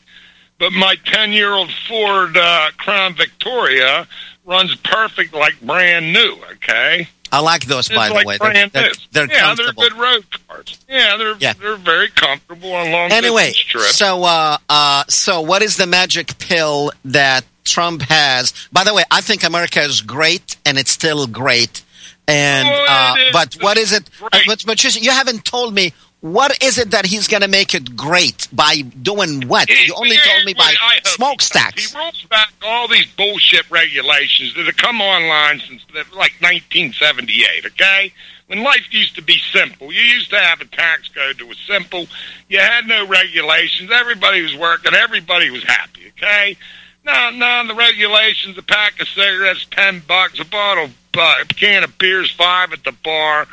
[0.58, 4.08] but my ten-year-old Ford uh, Crown Victoria
[4.46, 6.38] runs perfect, like brand new.
[6.54, 8.38] Okay, I like those, it's by like the way.
[8.40, 10.80] They're, they're, they're yeah, they're good road cars.
[10.88, 11.54] Yeah, they're Yeah.
[11.54, 13.98] they're very comfortable on long Anyway, distance trips.
[13.98, 18.54] so uh, uh, so what is the magic pill that Trump has?
[18.72, 21.82] By the way, I think America is great, and it's still great.
[22.28, 24.10] And Oh, uh, but what is it?
[24.48, 25.92] But but you, you haven't told me
[26.24, 29.68] What is it that he's going to make it great by doing what?
[29.68, 31.92] He- you only told me by smokestacks.
[31.92, 35.82] He rolls back all these bullshit regulations that have come online since
[36.16, 37.66] like 1978.
[37.66, 38.14] Okay,
[38.48, 41.58] when life used to be simple, you used to have a tax code that was
[41.68, 42.08] simple.
[42.48, 43.92] You had no regulations.
[43.92, 44.94] Everybody was working.
[44.94, 46.14] Everybody was happy.
[46.18, 46.56] Okay.
[47.04, 51.98] Now, now the regulations: a pack of cigarettes, ten bucks; a bottle, a can of
[51.98, 53.46] beers, five at the bar.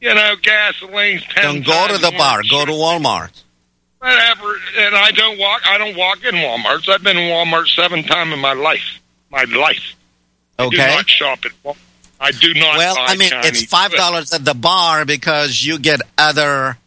[0.00, 1.44] You know, gasoline's ten.
[1.44, 2.42] Don't go to the bar.
[2.48, 3.42] Go to Walmart.
[3.98, 4.56] whatever.
[4.78, 5.62] And I don't walk.
[5.66, 6.88] I don't walk in WalMarts.
[6.88, 9.00] I've been in Walmart seven times in my life.
[9.30, 9.94] My life.
[10.58, 11.76] I do not shop at Walmart.
[12.18, 12.78] I do not.
[12.78, 16.78] Well, I mean, it's five dollars at the bar because you get other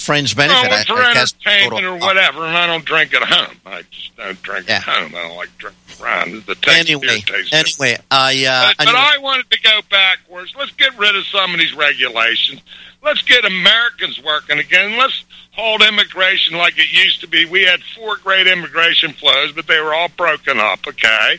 [0.00, 0.72] fringe benefit.
[0.72, 3.56] It's for I entertainment or whatever, and I don't drink at home.
[3.66, 5.14] I just don't drink at home.
[5.14, 6.46] I don't like drinking around.
[6.46, 10.54] The taste Anyway, beer tastes anyway, I uh, but, but I wanted to go backwards.
[10.58, 12.60] Let's get rid of some of these regulations.
[13.02, 14.98] Let's get Americans working again.
[14.98, 17.44] Let's hold immigration like it used to be.
[17.44, 21.38] We had four great immigration flows, but they were all broken up, okay?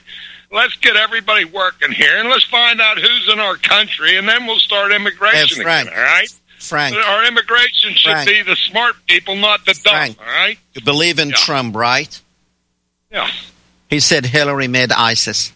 [0.51, 4.45] Let's get everybody working here, and let's find out who's in our country, and then
[4.47, 5.87] we'll start immigration Frank.
[5.87, 6.40] again, all right?
[6.61, 8.29] Frank, Our immigration should Frank.
[8.29, 10.17] be the smart people, not the dumb, Frank.
[10.19, 10.57] all right?
[10.73, 12.21] you believe in Trump, right?
[13.11, 13.29] Yeah.
[13.89, 15.51] He said Hillary made ISIS.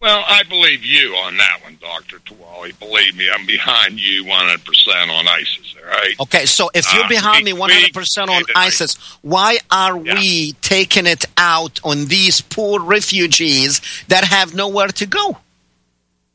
[0.00, 2.20] Well, I believe you on that one, Dr.
[2.20, 2.78] Tillawi.
[2.78, 6.14] Believe me, I'm behind you 100% on ISIS, all right?
[6.20, 11.06] Okay, so if you're Uh, behind we- me 100% on ISIS, why are we taking
[11.06, 15.38] it out on these poor refugees that have nowhere to go?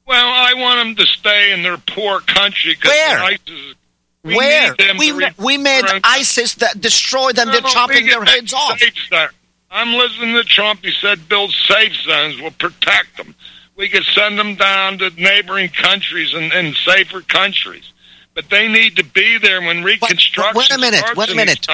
[0.08, 3.20] Well, I want them to stay in their poor country because Where?
[3.20, 3.76] ISIS.
[4.24, 4.76] We Where?
[4.98, 7.52] We, re- we made ISIS that destroyed them.
[7.52, 8.80] They're No, chopping their heads off.
[9.70, 10.84] I'm listening to Trump.
[10.84, 12.40] He said build safe zones.
[12.40, 13.36] We'll protect them.
[13.76, 17.92] We could send them down to neighboring countries and, and safer countries.
[18.34, 21.04] But they need to be there when reconstruction Wait a minute.
[21.16, 21.68] Wait a minute.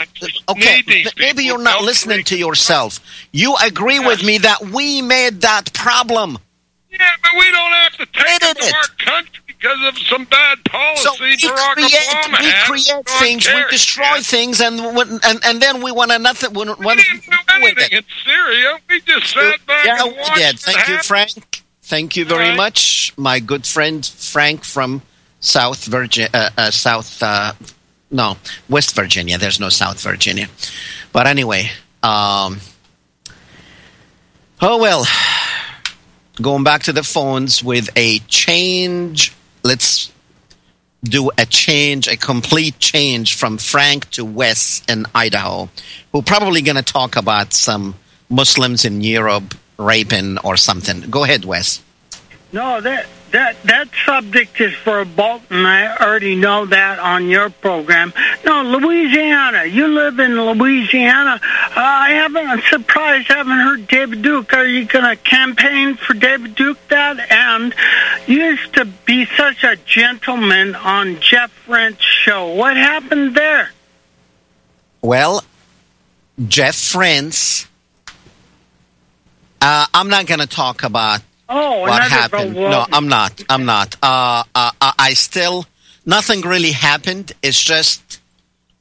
[0.50, 3.00] Okay, Need these m- maybe you're not listening to yourself.
[3.32, 6.38] You agree with me that we made that problem.
[6.92, 10.58] Yeah, but we don't have to take it, to our country because of some bad
[10.66, 14.20] policy So we Barack create, Obama we create things, we destroy yeah.
[14.20, 16.54] things, and and and then we want to nothing.
[16.54, 18.78] When, We didn't do anything in Syria.
[18.90, 20.56] We just sat back yeah, and we watched did.
[20.56, 21.08] it Thank you, happen.
[21.08, 21.64] Frank.
[21.84, 22.58] Thank you very right.
[22.58, 25.02] much, my good friend Frank from
[25.40, 26.30] South Virginia.
[26.34, 27.54] Uh, uh, South, uh,
[28.10, 28.36] no,
[28.68, 29.38] West Virginia.
[29.38, 30.50] There's no South Virginia,
[31.14, 31.70] but anyway.
[32.04, 32.60] Um,
[34.62, 35.06] oh well.
[36.42, 39.34] Going back to the phones with a change.
[39.64, 40.12] Let's
[41.04, 45.70] do a change, a complete change from Frank to Wes in Idaho,
[46.12, 47.96] who probably going to talk about some
[48.30, 51.02] Muslims in Europe raping or something.
[51.10, 51.82] Go ahead, Wes.
[52.52, 55.66] No, that that that subject is for Bolton.
[55.66, 58.14] I already know that on your program.
[58.46, 59.66] No, Louisiana.
[59.66, 61.40] You live in Louisiana.
[61.42, 62.48] Uh, I haven't.
[62.48, 63.32] I'm surprised.
[63.32, 64.54] I haven't heard David Duke.
[64.54, 66.78] Are you going to campaign for David Duke?
[66.90, 67.74] That and
[68.28, 72.54] used to be such a gentleman on Jeff Rense show.
[72.54, 73.72] What happened there?
[75.02, 75.44] Well,
[76.48, 77.68] Jeff Rense.
[79.62, 81.22] Uh, I'm not going to talk about
[81.54, 82.56] Oh, what happened.
[82.56, 83.44] No, I'm not.
[83.50, 83.96] I'm not.
[84.02, 85.66] Uh, uh, uh, I still
[86.06, 87.34] nothing really happened.
[87.42, 88.20] It's just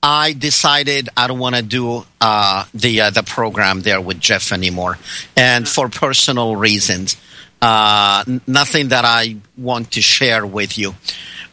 [0.02, 4.52] I decided I don't want to do uh, the uh, the program there with Jeff
[4.52, 4.98] anymore,
[5.36, 7.16] and for personal reasons.
[7.62, 10.94] Uh, nothing that I want to share with you.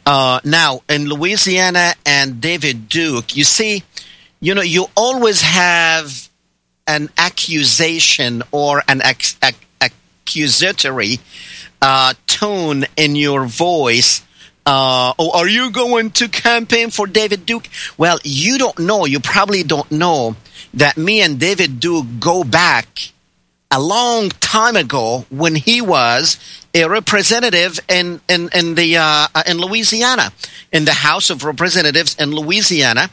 [0.05, 3.83] Uh, now in Louisiana and David Duke, you see,
[4.39, 6.29] you know, you always have
[6.87, 9.35] an accusation or an ac-
[10.27, 11.19] accusatory
[11.81, 14.21] uh, tone in your voice.
[14.65, 17.69] Uh, oh, are you going to campaign for David Duke?
[17.97, 19.05] Well, you don't know.
[19.05, 20.35] You probably don't know
[20.73, 23.13] that me and David Duke go back
[23.71, 26.37] a long time ago when he was
[26.73, 30.33] a representative in in in the uh, in Louisiana
[30.73, 33.09] in the House of Representatives in Louisiana.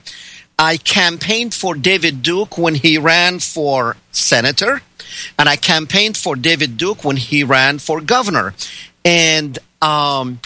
[0.59, 4.83] I campaigned for David Duke when he ran for senator,
[5.39, 8.55] and I campaigned for David Duke when he ran for governor.
[9.05, 10.41] And um,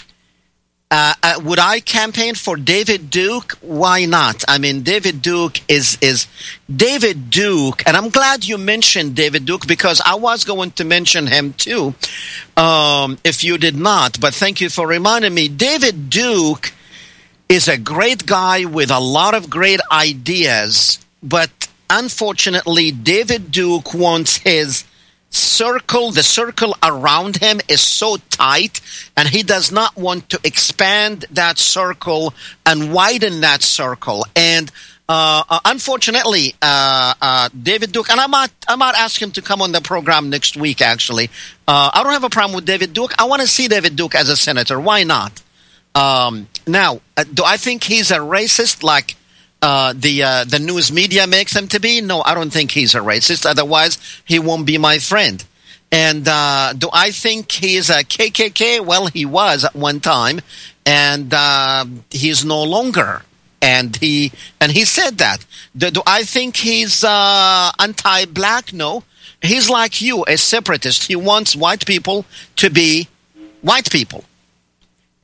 [0.91, 3.59] uh, uh, would I campaign for David Duke?
[3.61, 4.43] Why not?
[4.49, 6.27] I mean, David Duke is is
[6.75, 11.27] David Duke, and I'm glad you mentioned David Duke because I was going to mention
[11.27, 11.95] him too,
[12.57, 14.19] um, if you did not.
[14.19, 15.49] But thank you for reminding me.
[15.49, 16.73] David Duke
[17.51, 21.51] is a great guy with a lot of great ideas, but
[21.91, 24.84] unfortunately, David Duke wants his
[25.30, 28.80] circle, the circle around him is so tight,
[29.16, 32.34] and he does not want to expand that circle
[32.64, 34.24] and widen that circle.
[34.34, 34.70] And
[35.09, 39.43] uh, uh, unfortunately, uh, uh, David Duke, and I might, I might ask him to
[39.43, 40.82] come on the program next week.
[40.82, 41.30] Actually,
[41.66, 43.12] uh, I don't have a problem with David Duke.
[43.18, 44.78] I want to see David Duke as a senator.
[44.78, 45.43] Why not?
[45.95, 47.01] Um, now,
[47.32, 49.16] do I think he's a racist like
[49.61, 52.01] Uh, the uh, the news media makes him to be?
[52.01, 53.45] No, I don't think he's a racist.
[53.45, 55.45] Otherwise, he won't be my friend.
[55.91, 58.85] And uh, do I think he's a KKK?
[58.85, 60.41] Well, he was at one time,
[60.87, 61.33] and
[62.11, 63.23] he's no longer
[63.61, 65.45] and he and he said that.
[65.77, 68.73] Do, do I think he's uh, anti-black?
[68.73, 69.05] No,
[69.43, 71.05] he's like you, a separatist.
[71.05, 72.25] He wants white people
[72.57, 73.09] to be
[73.63, 74.25] white people.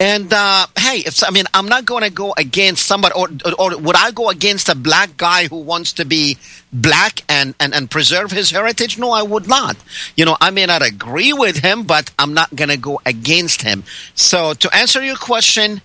[0.05, 3.79] And uh, hey, if I mean, I'm not going to go against somebody, or, or
[3.79, 6.37] would I go against a black guy who wants to be
[6.71, 8.99] black and, and, and preserve his heritage?
[8.99, 9.79] No, I would not.
[10.15, 13.63] You know, I may not agree with him, but I'm not going to go against
[13.63, 13.85] him.
[14.15, 15.81] So, to answer your question,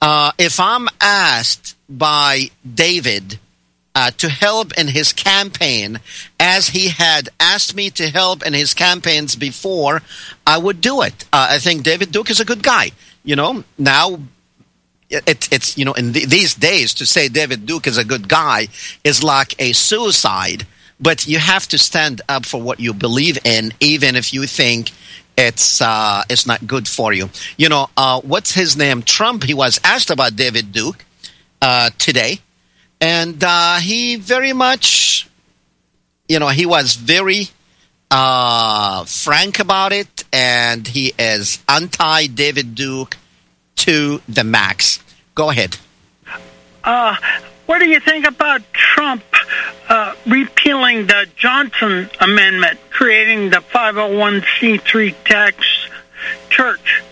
[0.00, 3.38] uh, if I'm asked by David
[3.94, 6.00] uh, to help in his campaign,
[6.40, 10.00] as he had asked me to help in his campaigns before,
[10.46, 11.24] I would do it.
[11.34, 12.92] Uh, I think David Duke is a good guy.
[13.28, 14.20] You know, now
[15.10, 18.26] it, it's you know in the, these days to say David Duke is a good
[18.26, 18.68] guy
[19.04, 20.66] is like a suicide.
[20.98, 24.92] But you have to stand up for what you believe in, even if you think
[25.36, 27.28] it's uh, it's not good for you.
[27.58, 29.02] You know, uh, what's his name?
[29.02, 29.44] Trump.
[29.44, 31.04] He was asked about David Duke
[31.60, 32.38] uh, today,
[32.98, 35.28] and uh, he very much,
[36.30, 37.50] you know, he was very
[38.10, 43.16] uh, frank about it, and he is anti David Duke
[43.76, 45.00] to the max.
[45.34, 45.76] Go ahead.
[46.84, 47.16] Uh,
[47.66, 49.22] what do you think about Trump
[49.88, 55.64] uh, repealing the Johnson Amendment, creating the 501c3 tax
[56.48, 57.02] church?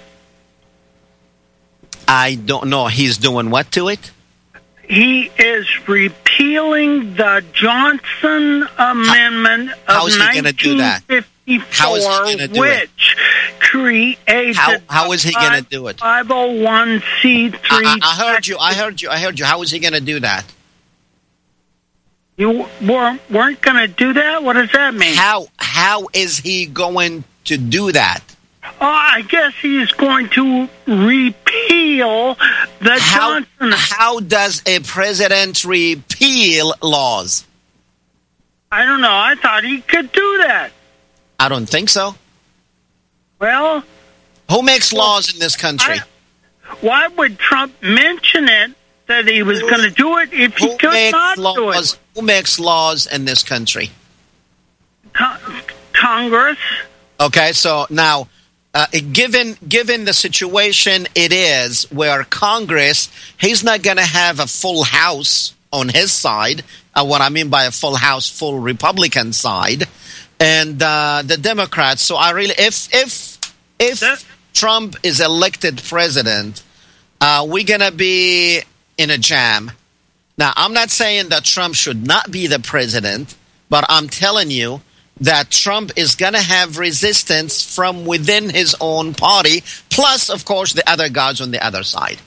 [2.08, 2.86] I don't know.
[2.86, 4.10] He's doing what to it?
[4.88, 11.02] He is repealing the Johnson Amendment how, of how is he do that?
[11.08, 13.16] 1954, which
[13.60, 15.98] created how, how is he going to do it?
[15.98, 17.58] 501c3.
[17.70, 18.58] I, I, I heard you.
[18.58, 19.10] I heard you.
[19.10, 19.44] I heard you.
[19.44, 20.44] How is he going to do that?
[22.36, 24.42] You weren't, weren't going to do that?
[24.42, 25.14] What does that mean?
[25.14, 28.20] How how is he going to do that?
[28.78, 32.34] Oh, I guess he's going to repeal
[32.80, 33.72] the how, Johnson.
[33.72, 37.46] How does a president repeal laws?
[38.70, 39.08] I don't know.
[39.10, 40.72] I thought he could do that.
[41.40, 42.14] I don't think so.
[43.38, 43.82] Well,
[44.50, 45.94] who makes laws in this country?
[45.94, 48.72] I, why would Trump mention it
[49.06, 51.98] that he was going to do it if he could not laws, do it?
[52.14, 53.90] Who makes laws in this country?
[55.12, 55.38] Con-
[55.92, 56.58] Congress.
[57.20, 58.28] Okay, so now,
[58.76, 63.10] uh, given given the situation it is, where Congress,
[63.40, 66.62] he's not going to have a full House on his side.
[66.94, 69.84] Uh, what I mean by a full House, full Republican side,
[70.38, 72.02] and uh, the Democrats.
[72.02, 73.38] So I really, if if
[73.78, 76.62] if Trump is elected president,
[77.22, 78.60] uh, we're going to be
[78.98, 79.72] in a jam.
[80.36, 83.36] Now, I'm not saying that Trump should not be the president,
[83.70, 84.82] but I'm telling you
[85.20, 90.72] that Trump is going to have resistance from within his own party, plus, of course,
[90.72, 92.18] the other guys on the other side.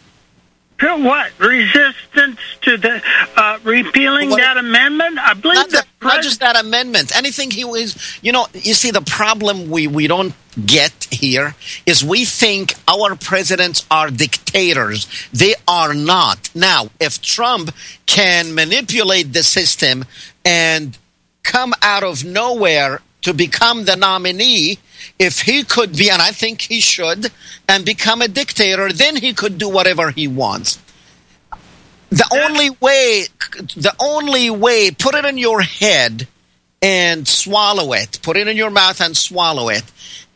[0.80, 1.38] To what?
[1.40, 3.02] Resistance to the
[3.36, 5.20] uh, repealing What- that amendment?
[5.20, 7.16] I believe Not, the the- not just that amendment.
[7.16, 10.34] Anything he was, you know, you see, the problem we, we don't
[10.66, 11.54] get here
[11.86, 15.06] is we think our presidents are dictators.
[15.34, 16.50] They are not.
[16.56, 17.76] Now, if Trump
[18.06, 20.06] can manipulate the system
[20.46, 20.98] and
[21.50, 24.78] come out of nowhere to become the nominee,
[25.18, 27.32] if he could be, and I think he should,
[27.68, 30.78] and become a dictator, then he could do whatever he wants.
[32.12, 33.26] The only way,
[33.76, 36.28] the only way, put it in your head
[36.82, 38.20] and swallow it.
[38.22, 39.84] Put it in your mouth and swallow it.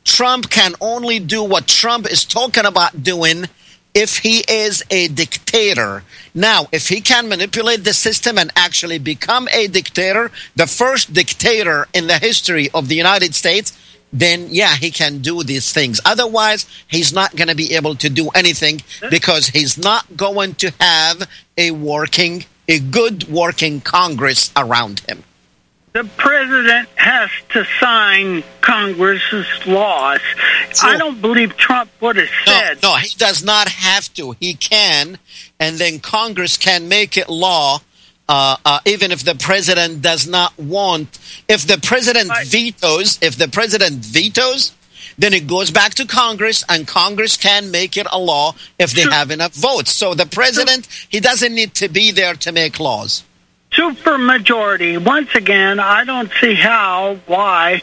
[0.03, 3.45] Trump can only do what Trump is talking about doing
[3.93, 6.03] if he is a dictator.
[6.33, 11.87] Now, if he can manipulate the system and actually become a dictator, the first dictator
[11.93, 13.77] in the history of the United States,
[14.11, 15.99] then yeah, he can do these things.
[16.05, 20.71] Otherwise, he's not going to be able to do anything because he's not going to
[20.79, 21.27] have
[21.57, 25.23] a working, a good working Congress around him.
[25.93, 30.19] The president has to sign Congress's laws.
[30.81, 32.81] I don't believe Trump would have said.
[32.81, 34.31] No, he does not have to.
[34.39, 35.19] He can,
[35.59, 37.79] and then Congress can make it law
[38.29, 41.19] Uh, uh, even if the president does not want,
[41.49, 44.71] if the president vetoes, if the president vetoes,
[45.17, 49.03] then it goes back to Congress, and Congress can make it a law if they
[49.11, 49.91] have enough votes.
[49.91, 53.25] So the president, he doesn't need to be there to make laws.
[53.73, 54.97] Super majority.
[54.97, 57.81] Once again, I don't see how, why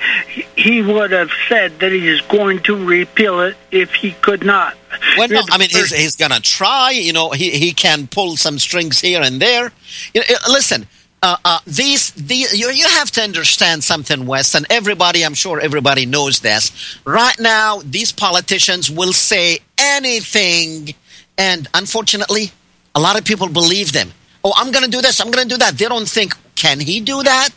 [0.57, 4.77] he would have said that he's going to repeal it if he could not.
[5.17, 6.91] Well, no, I mean, he's, he's going to try.
[6.91, 9.73] You know, he, he can pull some strings here and there.
[10.15, 10.87] You know, listen,
[11.23, 15.61] uh, uh, these, these you, you have to understand something, Wes, and everybody, I'm sure
[15.61, 16.99] everybody knows this.
[17.05, 20.95] Right now, these politicians will say anything,
[21.37, 22.53] and unfortunately,
[22.95, 24.13] a lot of people believe them.
[24.45, 25.77] Oh, I'm going to do this, I'm going to do that.
[25.77, 27.51] They don't think, can he do that?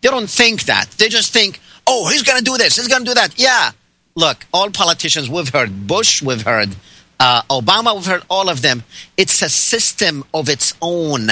[0.00, 0.90] They don't think that.
[0.92, 3.38] They just think, oh, he's going to do this, he's going to do that.
[3.38, 3.70] Yeah.
[4.14, 6.70] Look, all politicians, we've heard Bush, we've heard
[7.18, 8.82] uh, Obama, we've heard all of them.
[9.16, 11.28] It's a system of its own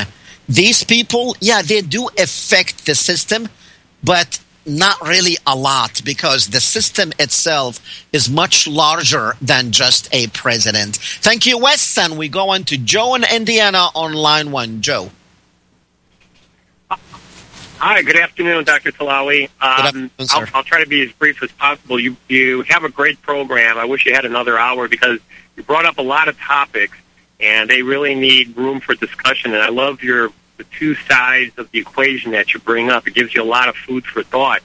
[0.50, 3.48] these people, yeah, they do affect the system,
[4.02, 4.40] but
[4.78, 7.80] not really a lot because the system itself
[8.12, 10.96] is much larger than just a president.
[10.96, 11.98] Thank you, Wes.
[11.98, 14.80] And we go on to Joe in Indiana on line one.
[14.80, 15.10] Joe.
[17.82, 18.92] Hi, good afternoon, Dr.
[18.92, 19.48] Tillawi.
[19.58, 21.98] Um, I'll, I'll, try to be as brief as possible.
[21.98, 23.78] You you have a great program.
[23.78, 25.18] I wish you had another hour because
[25.56, 26.98] you brought up a lot of topics,
[27.40, 29.54] and they really need room for discussion.
[29.54, 30.30] And I love your
[30.60, 33.08] the two sides of the equation that you bring up.
[33.08, 34.60] It gives you a lot of food for thought.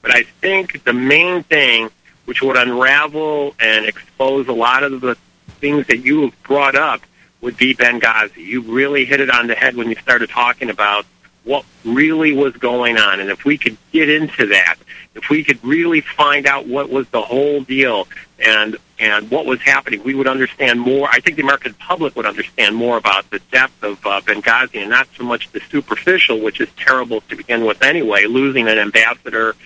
[0.00, 1.90] But I think the main thing
[2.24, 5.18] which would unravel and expose a lot of the
[5.60, 7.02] things that you have brought up
[7.42, 8.38] would be Benghazi.
[8.38, 11.04] You really hit it on the head when you started talking about
[11.44, 13.20] what really was going on.
[13.20, 14.76] And if we could get into that,
[15.14, 18.08] if we could really find out what was the whole deal
[18.38, 21.08] and and what was happening, we would understand more.
[21.10, 24.90] I think the American public would understand more about the depth of uh, Benghazi and
[24.90, 29.56] not so much the superficial, which is terrible to begin with anyway, losing an ambassador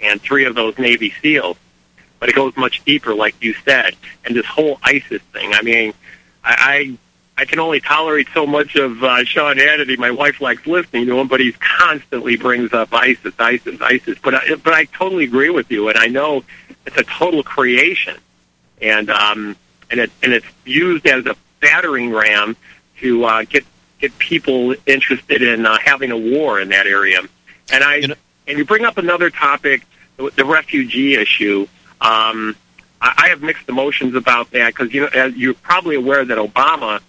[0.00, 1.56] and three of those Navy SEALs.
[2.18, 5.52] But it goes much deeper, like you said, and this whole ISIS thing.
[5.52, 5.92] I mean,
[6.42, 6.98] I, I
[7.42, 9.96] I can only tolerate so much of uh, Sean Hannity.
[9.96, 14.18] My wife likes listening to him, but he constantly brings up ISIS, ISIS, ISIS.
[14.20, 16.42] But I, but I totally agree with you, and I know
[16.88, 18.16] it's a total creation,
[18.80, 19.56] and um,
[19.90, 22.56] and it and it's used as a battering ram
[23.00, 23.64] to uh, get
[24.00, 27.20] get people interested in uh, having a war in that area.
[27.70, 28.14] And I you know,
[28.46, 29.82] and you bring up another topic,
[30.16, 31.66] the, the refugee issue.
[32.00, 32.56] Um,
[33.02, 36.38] I, I have mixed emotions about that because you know as you're probably aware that
[36.38, 37.00] Obama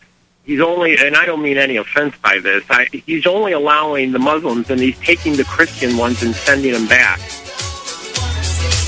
[0.43, 4.19] he's only, and I don't mean any offense by this, I, he's only allowing the
[4.19, 7.19] Muslims and he's taking the Christian ones and sending them back.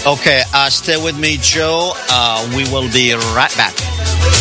[0.04, 1.94] Okay, uh, stay with me, Joe.
[2.10, 4.41] Uh, we will be right back.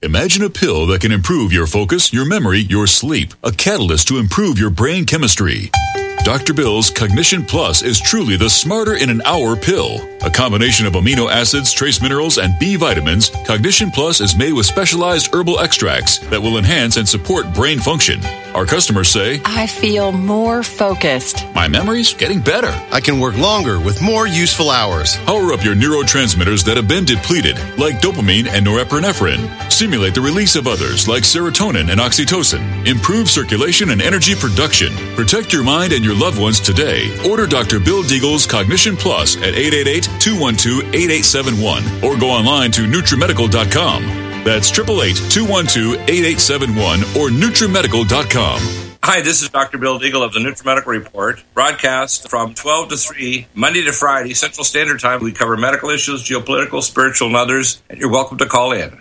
[0.00, 4.18] Imagine a pill that can improve your focus, your memory, your sleep, a catalyst to
[4.18, 5.72] improve your brain chemistry.
[6.24, 6.52] Dr.
[6.52, 10.06] Bill's Cognition Plus is truly the smarter in an hour pill.
[10.22, 14.66] A combination of amino acids, trace minerals, and B vitamins, Cognition Plus is made with
[14.66, 18.20] specialized herbal extracts that will enhance and support brain function.
[18.54, 21.46] Our customers say, I feel more focused.
[21.54, 22.72] My memory's getting better.
[22.90, 25.16] I can work longer with more useful hours.
[25.18, 29.70] Power up your neurotransmitters that have been depleted, like dopamine and norepinephrine.
[29.70, 32.86] Stimulate the release of others, like serotonin and oxytocin.
[32.86, 34.92] Improve circulation and energy production.
[35.14, 37.14] Protect your mind and your loved ones today.
[37.28, 37.78] Order Dr.
[37.80, 44.02] Bill Deagle's Cognition Plus at 888-212-8871 or go online to NutriMedical.com.
[44.44, 48.60] That's 888-212-8871 or NutriMedical.com.
[49.04, 49.78] Hi, this is Dr.
[49.78, 54.64] Bill Deagle of the NutriMedical Report, broadcast from 12 to 3, Monday to Friday, Central
[54.64, 55.22] Standard Time.
[55.22, 59.00] We cover medical issues, geopolitical, spiritual, and others, and you're welcome to call in.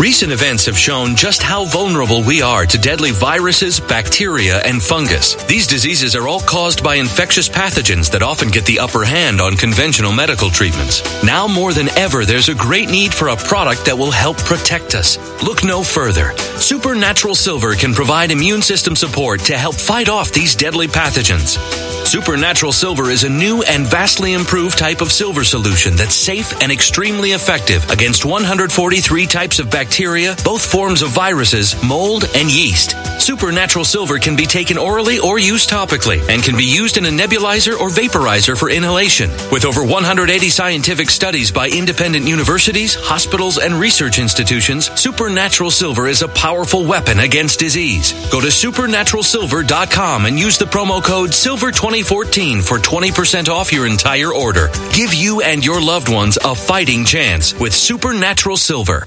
[0.00, 5.34] Recent events have shown just how vulnerable we are to deadly viruses, bacteria, and fungus.
[5.44, 9.56] These diseases are all caused by infectious pathogens that often get the upper hand on
[9.56, 11.02] conventional medical treatments.
[11.22, 14.94] Now more than ever, there's a great need for a product that will help protect
[14.94, 15.18] us.
[15.42, 16.36] Look no further.
[16.56, 21.58] Supernatural Silver can provide immune system support to help fight off these deadly pathogens.
[22.06, 26.70] Supernatural Silver is a new and vastly improved type of silver solution that's safe and
[26.72, 29.81] extremely effective against 143 types of bacteria,
[30.44, 32.96] both forms of viruses, mold, and yeast.
[33.20, 37.08] Supernatural Silver can be taken orally or used topically and can be used in a
[37.08, 39.30] nebulizer or vaporizer for inhalation.
[39.52, 46.22] With over 180 scientific studies by independent universities, hospitals, and research institutions, Supernatural Silver is
[46.22, 48.12] a powerful weapon against disease.
[48.30, 54.70] Go to supernaturalsilver.com and use the promo code SILVER2014 for 20% off your entire order.
[54.92, 59.06] Give you and your loved ones a fighting chance with Supernatural Silver.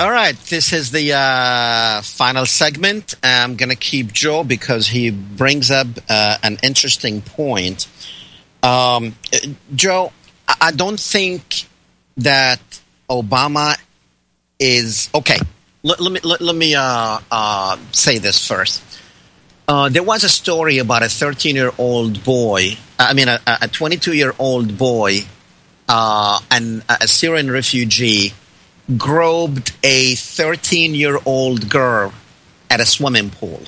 [0.00, 3.14] All right, this is the uh, final segment.
[3.22, 7.86] I'm going to keep Joe because he brings up uh, an interesting point.
[8.62, 9.14] Um,
[9.74, 10.12] Joe,
[10.48, 11.66] I I don't think
[12.16, 12.60] that
[13.10, 13.76] Obama
[14.58, 15.38] is okay.
[15.82, 18.82] Let, let me let, let me uh, uh, say this first.
[19.68, 22.78] Uh, there was a story about a 13 year old boy.
[22.98, 25.18] I mean, a 22 year old boy,
[25.86, 28.32] uh, and a Syrian refugee,
[28.96, 32.12] groped a 13 year old girl
[32.70, 33.62] at a swimming pool.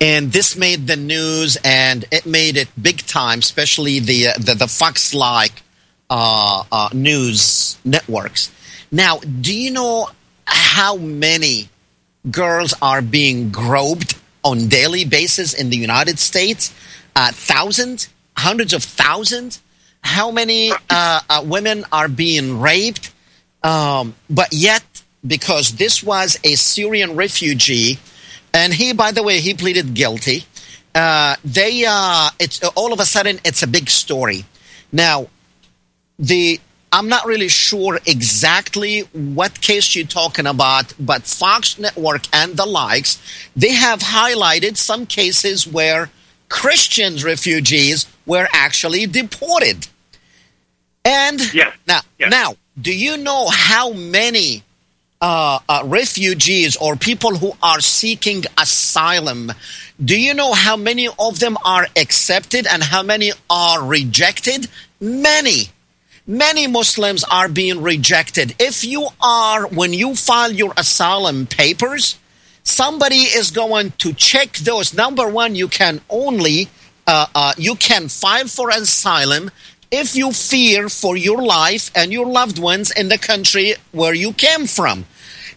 [0.00, 4.54] And this made the news, and it made it big time, especially the uh, the,
[4.54, 5.62] the Fox like
[6.08, 8.52] uh, uh, news networks.
[8.92, 10.08] Now, do you know
[10.44, 11.68] how many
[12.30, 14.14] girls are being groped
[14.44, 16.72] on daily basis in the United States?
[17.16, 19.60] Uh, thousands, hundreds of thousands.
[20.02, 23.12] How many uh, uh, women are being raped?
[23.62, 24.84] Um, but yet,
[25.26, 27.98] because this was a Syrian refugee,
[28.54, 30.44] and he, by the way, he pleaded guilty.
[30.94, 34.44] Uh, they, uh, it's all of a sudden, it's a big story.
[34.92, 35.28] Now,
[36.18, 42.56] the I'm not really sure exactly what case you're talking about, but Fox Network and
[42.56, 43.20] the likes,
[43.54, 46.10] they have highlighted some cases where
[46.48, 49.86] Christian refugees were actually deported.
[51.04, 51.40] And
[51.86, 54.62] now, now, do you know how many
[55.20, 59.52] uh, uh, refugees or people who are seeking asylum?
[60.02, 64.68] Do you know how many of them are accepted and how many are rejected?
[65.00, 65.70] Many
[66.28, 68.54] many Muslims are being rejected.
[68.60, 72.18] If you are, when you file your asylum papers,
[72.62, 74.92] somebody is going to check those.
[74.92, 76.68] Number one, you can only,
[77.06, 79.50] uh, uh, you can file for asylum
[79.90, 84.32] if you fear for your life and your loved ones in the country where you
[84.32, 85.06] came from.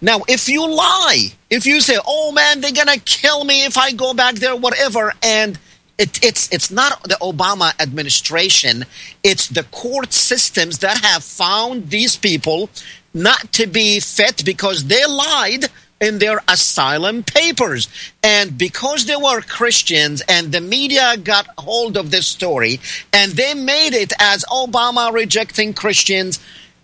[0.01, 3.91] Now, if you lie, if you say, oh man, they're to kill me if I
[3.91, 5.59] go back there, whatever, and
[5.97, 8.85] it, it's it's not the Obama administration.
[9.23, 12.71] It's the court systems that have found these people
[13.13, 15.65] not to be fit because they lied
[16.01, 17.87] in their asylum papers.
[18.21, 22.81] And because they were Christians and the media got hold of this story
[23.13, 26.39] and they made it as Obama rejecting Christians,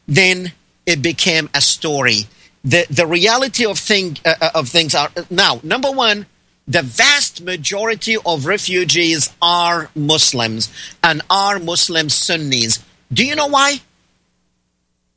[0.07, 0.53] then
[0.85, 2.27] it became a story.
[2.63, 6.27] The the reality of thing uh, of things are now number one
[6.67, 10.69] the vast majority of refugees are Muslims
[11.01, 12.83] and are Muslim Sunnis.
[13.11, 13.79] Do you know why?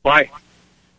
[0.02, 0.30] Why?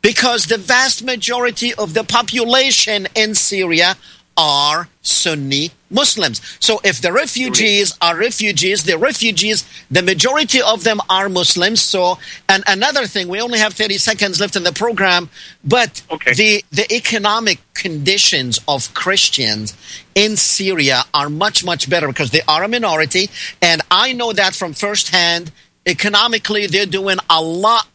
[0.02, 3.95] Because the vast majority of the population in Syria
[4.38, 6.41] are Sunni Muslims.
[6.60, 11.82] So if the refugees are refugees, the refugees, the majority of them are Muslims.
[11.82, 15.30] So, and another thing, we only have 30 seconds left in the program,
[15.64, 16.34] but okay.
[16.34, 19.76] the, the economic conditions of Christians
[20.16, 23.30] in Syria are much, much better because they are a minority.
[23.62, 25.52] And I know that from firsthand.
[25.84, 27.88] Economically, they're doing a lot,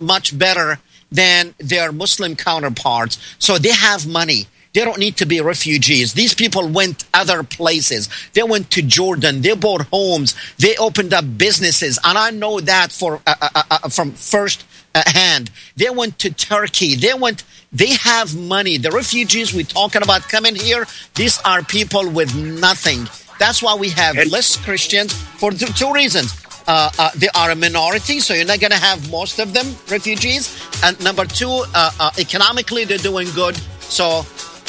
[0.00, 0.80] much better
[1.10, 3.18] than their Muslim counterparts.
[3.38, 6.12] So they have money they don't need to be refugees.
[6.12, 8.08] These people went other places.
[8.34, 9.40] They went to Jordan.
[9.40, 10.36] They bought homes.
[10.58, 14.64] They opened up businesses, and I know that for uh, uh, uh, uh from first
[14.94, 15.50] uh, hand.
[15.76, 16.94] They went to Turkey.
[16.96, 17.44] They went.
[17.72, 18.76] They have money.
[18.78, 20.86] The refugees we're talking about coming here.
[21.14, 23.08] These are people with nothing.
[23.38, 26.32] That's why we have less Christians for two reasons.
[26.68, 29.74] Uh, uh, they are a minority, so you're not going to have most of them
[29.90, 30.54] refugees.
[30.84, 33.56] And number two, uh, economically, they're doing good.
[33.80, 34.22] So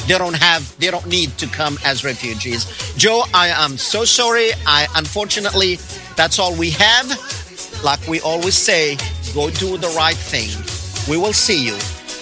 [0.08, 4.50] they don't have they don't need to come as refugees joe i am so sorry
[4.66, 5.76] i unfortunately
[6.16, 7.06] that's all we have
[7.84, 8.95] like we always say
[9.34, 10.50] go do the right thing
[11.10, 11.74] we will see you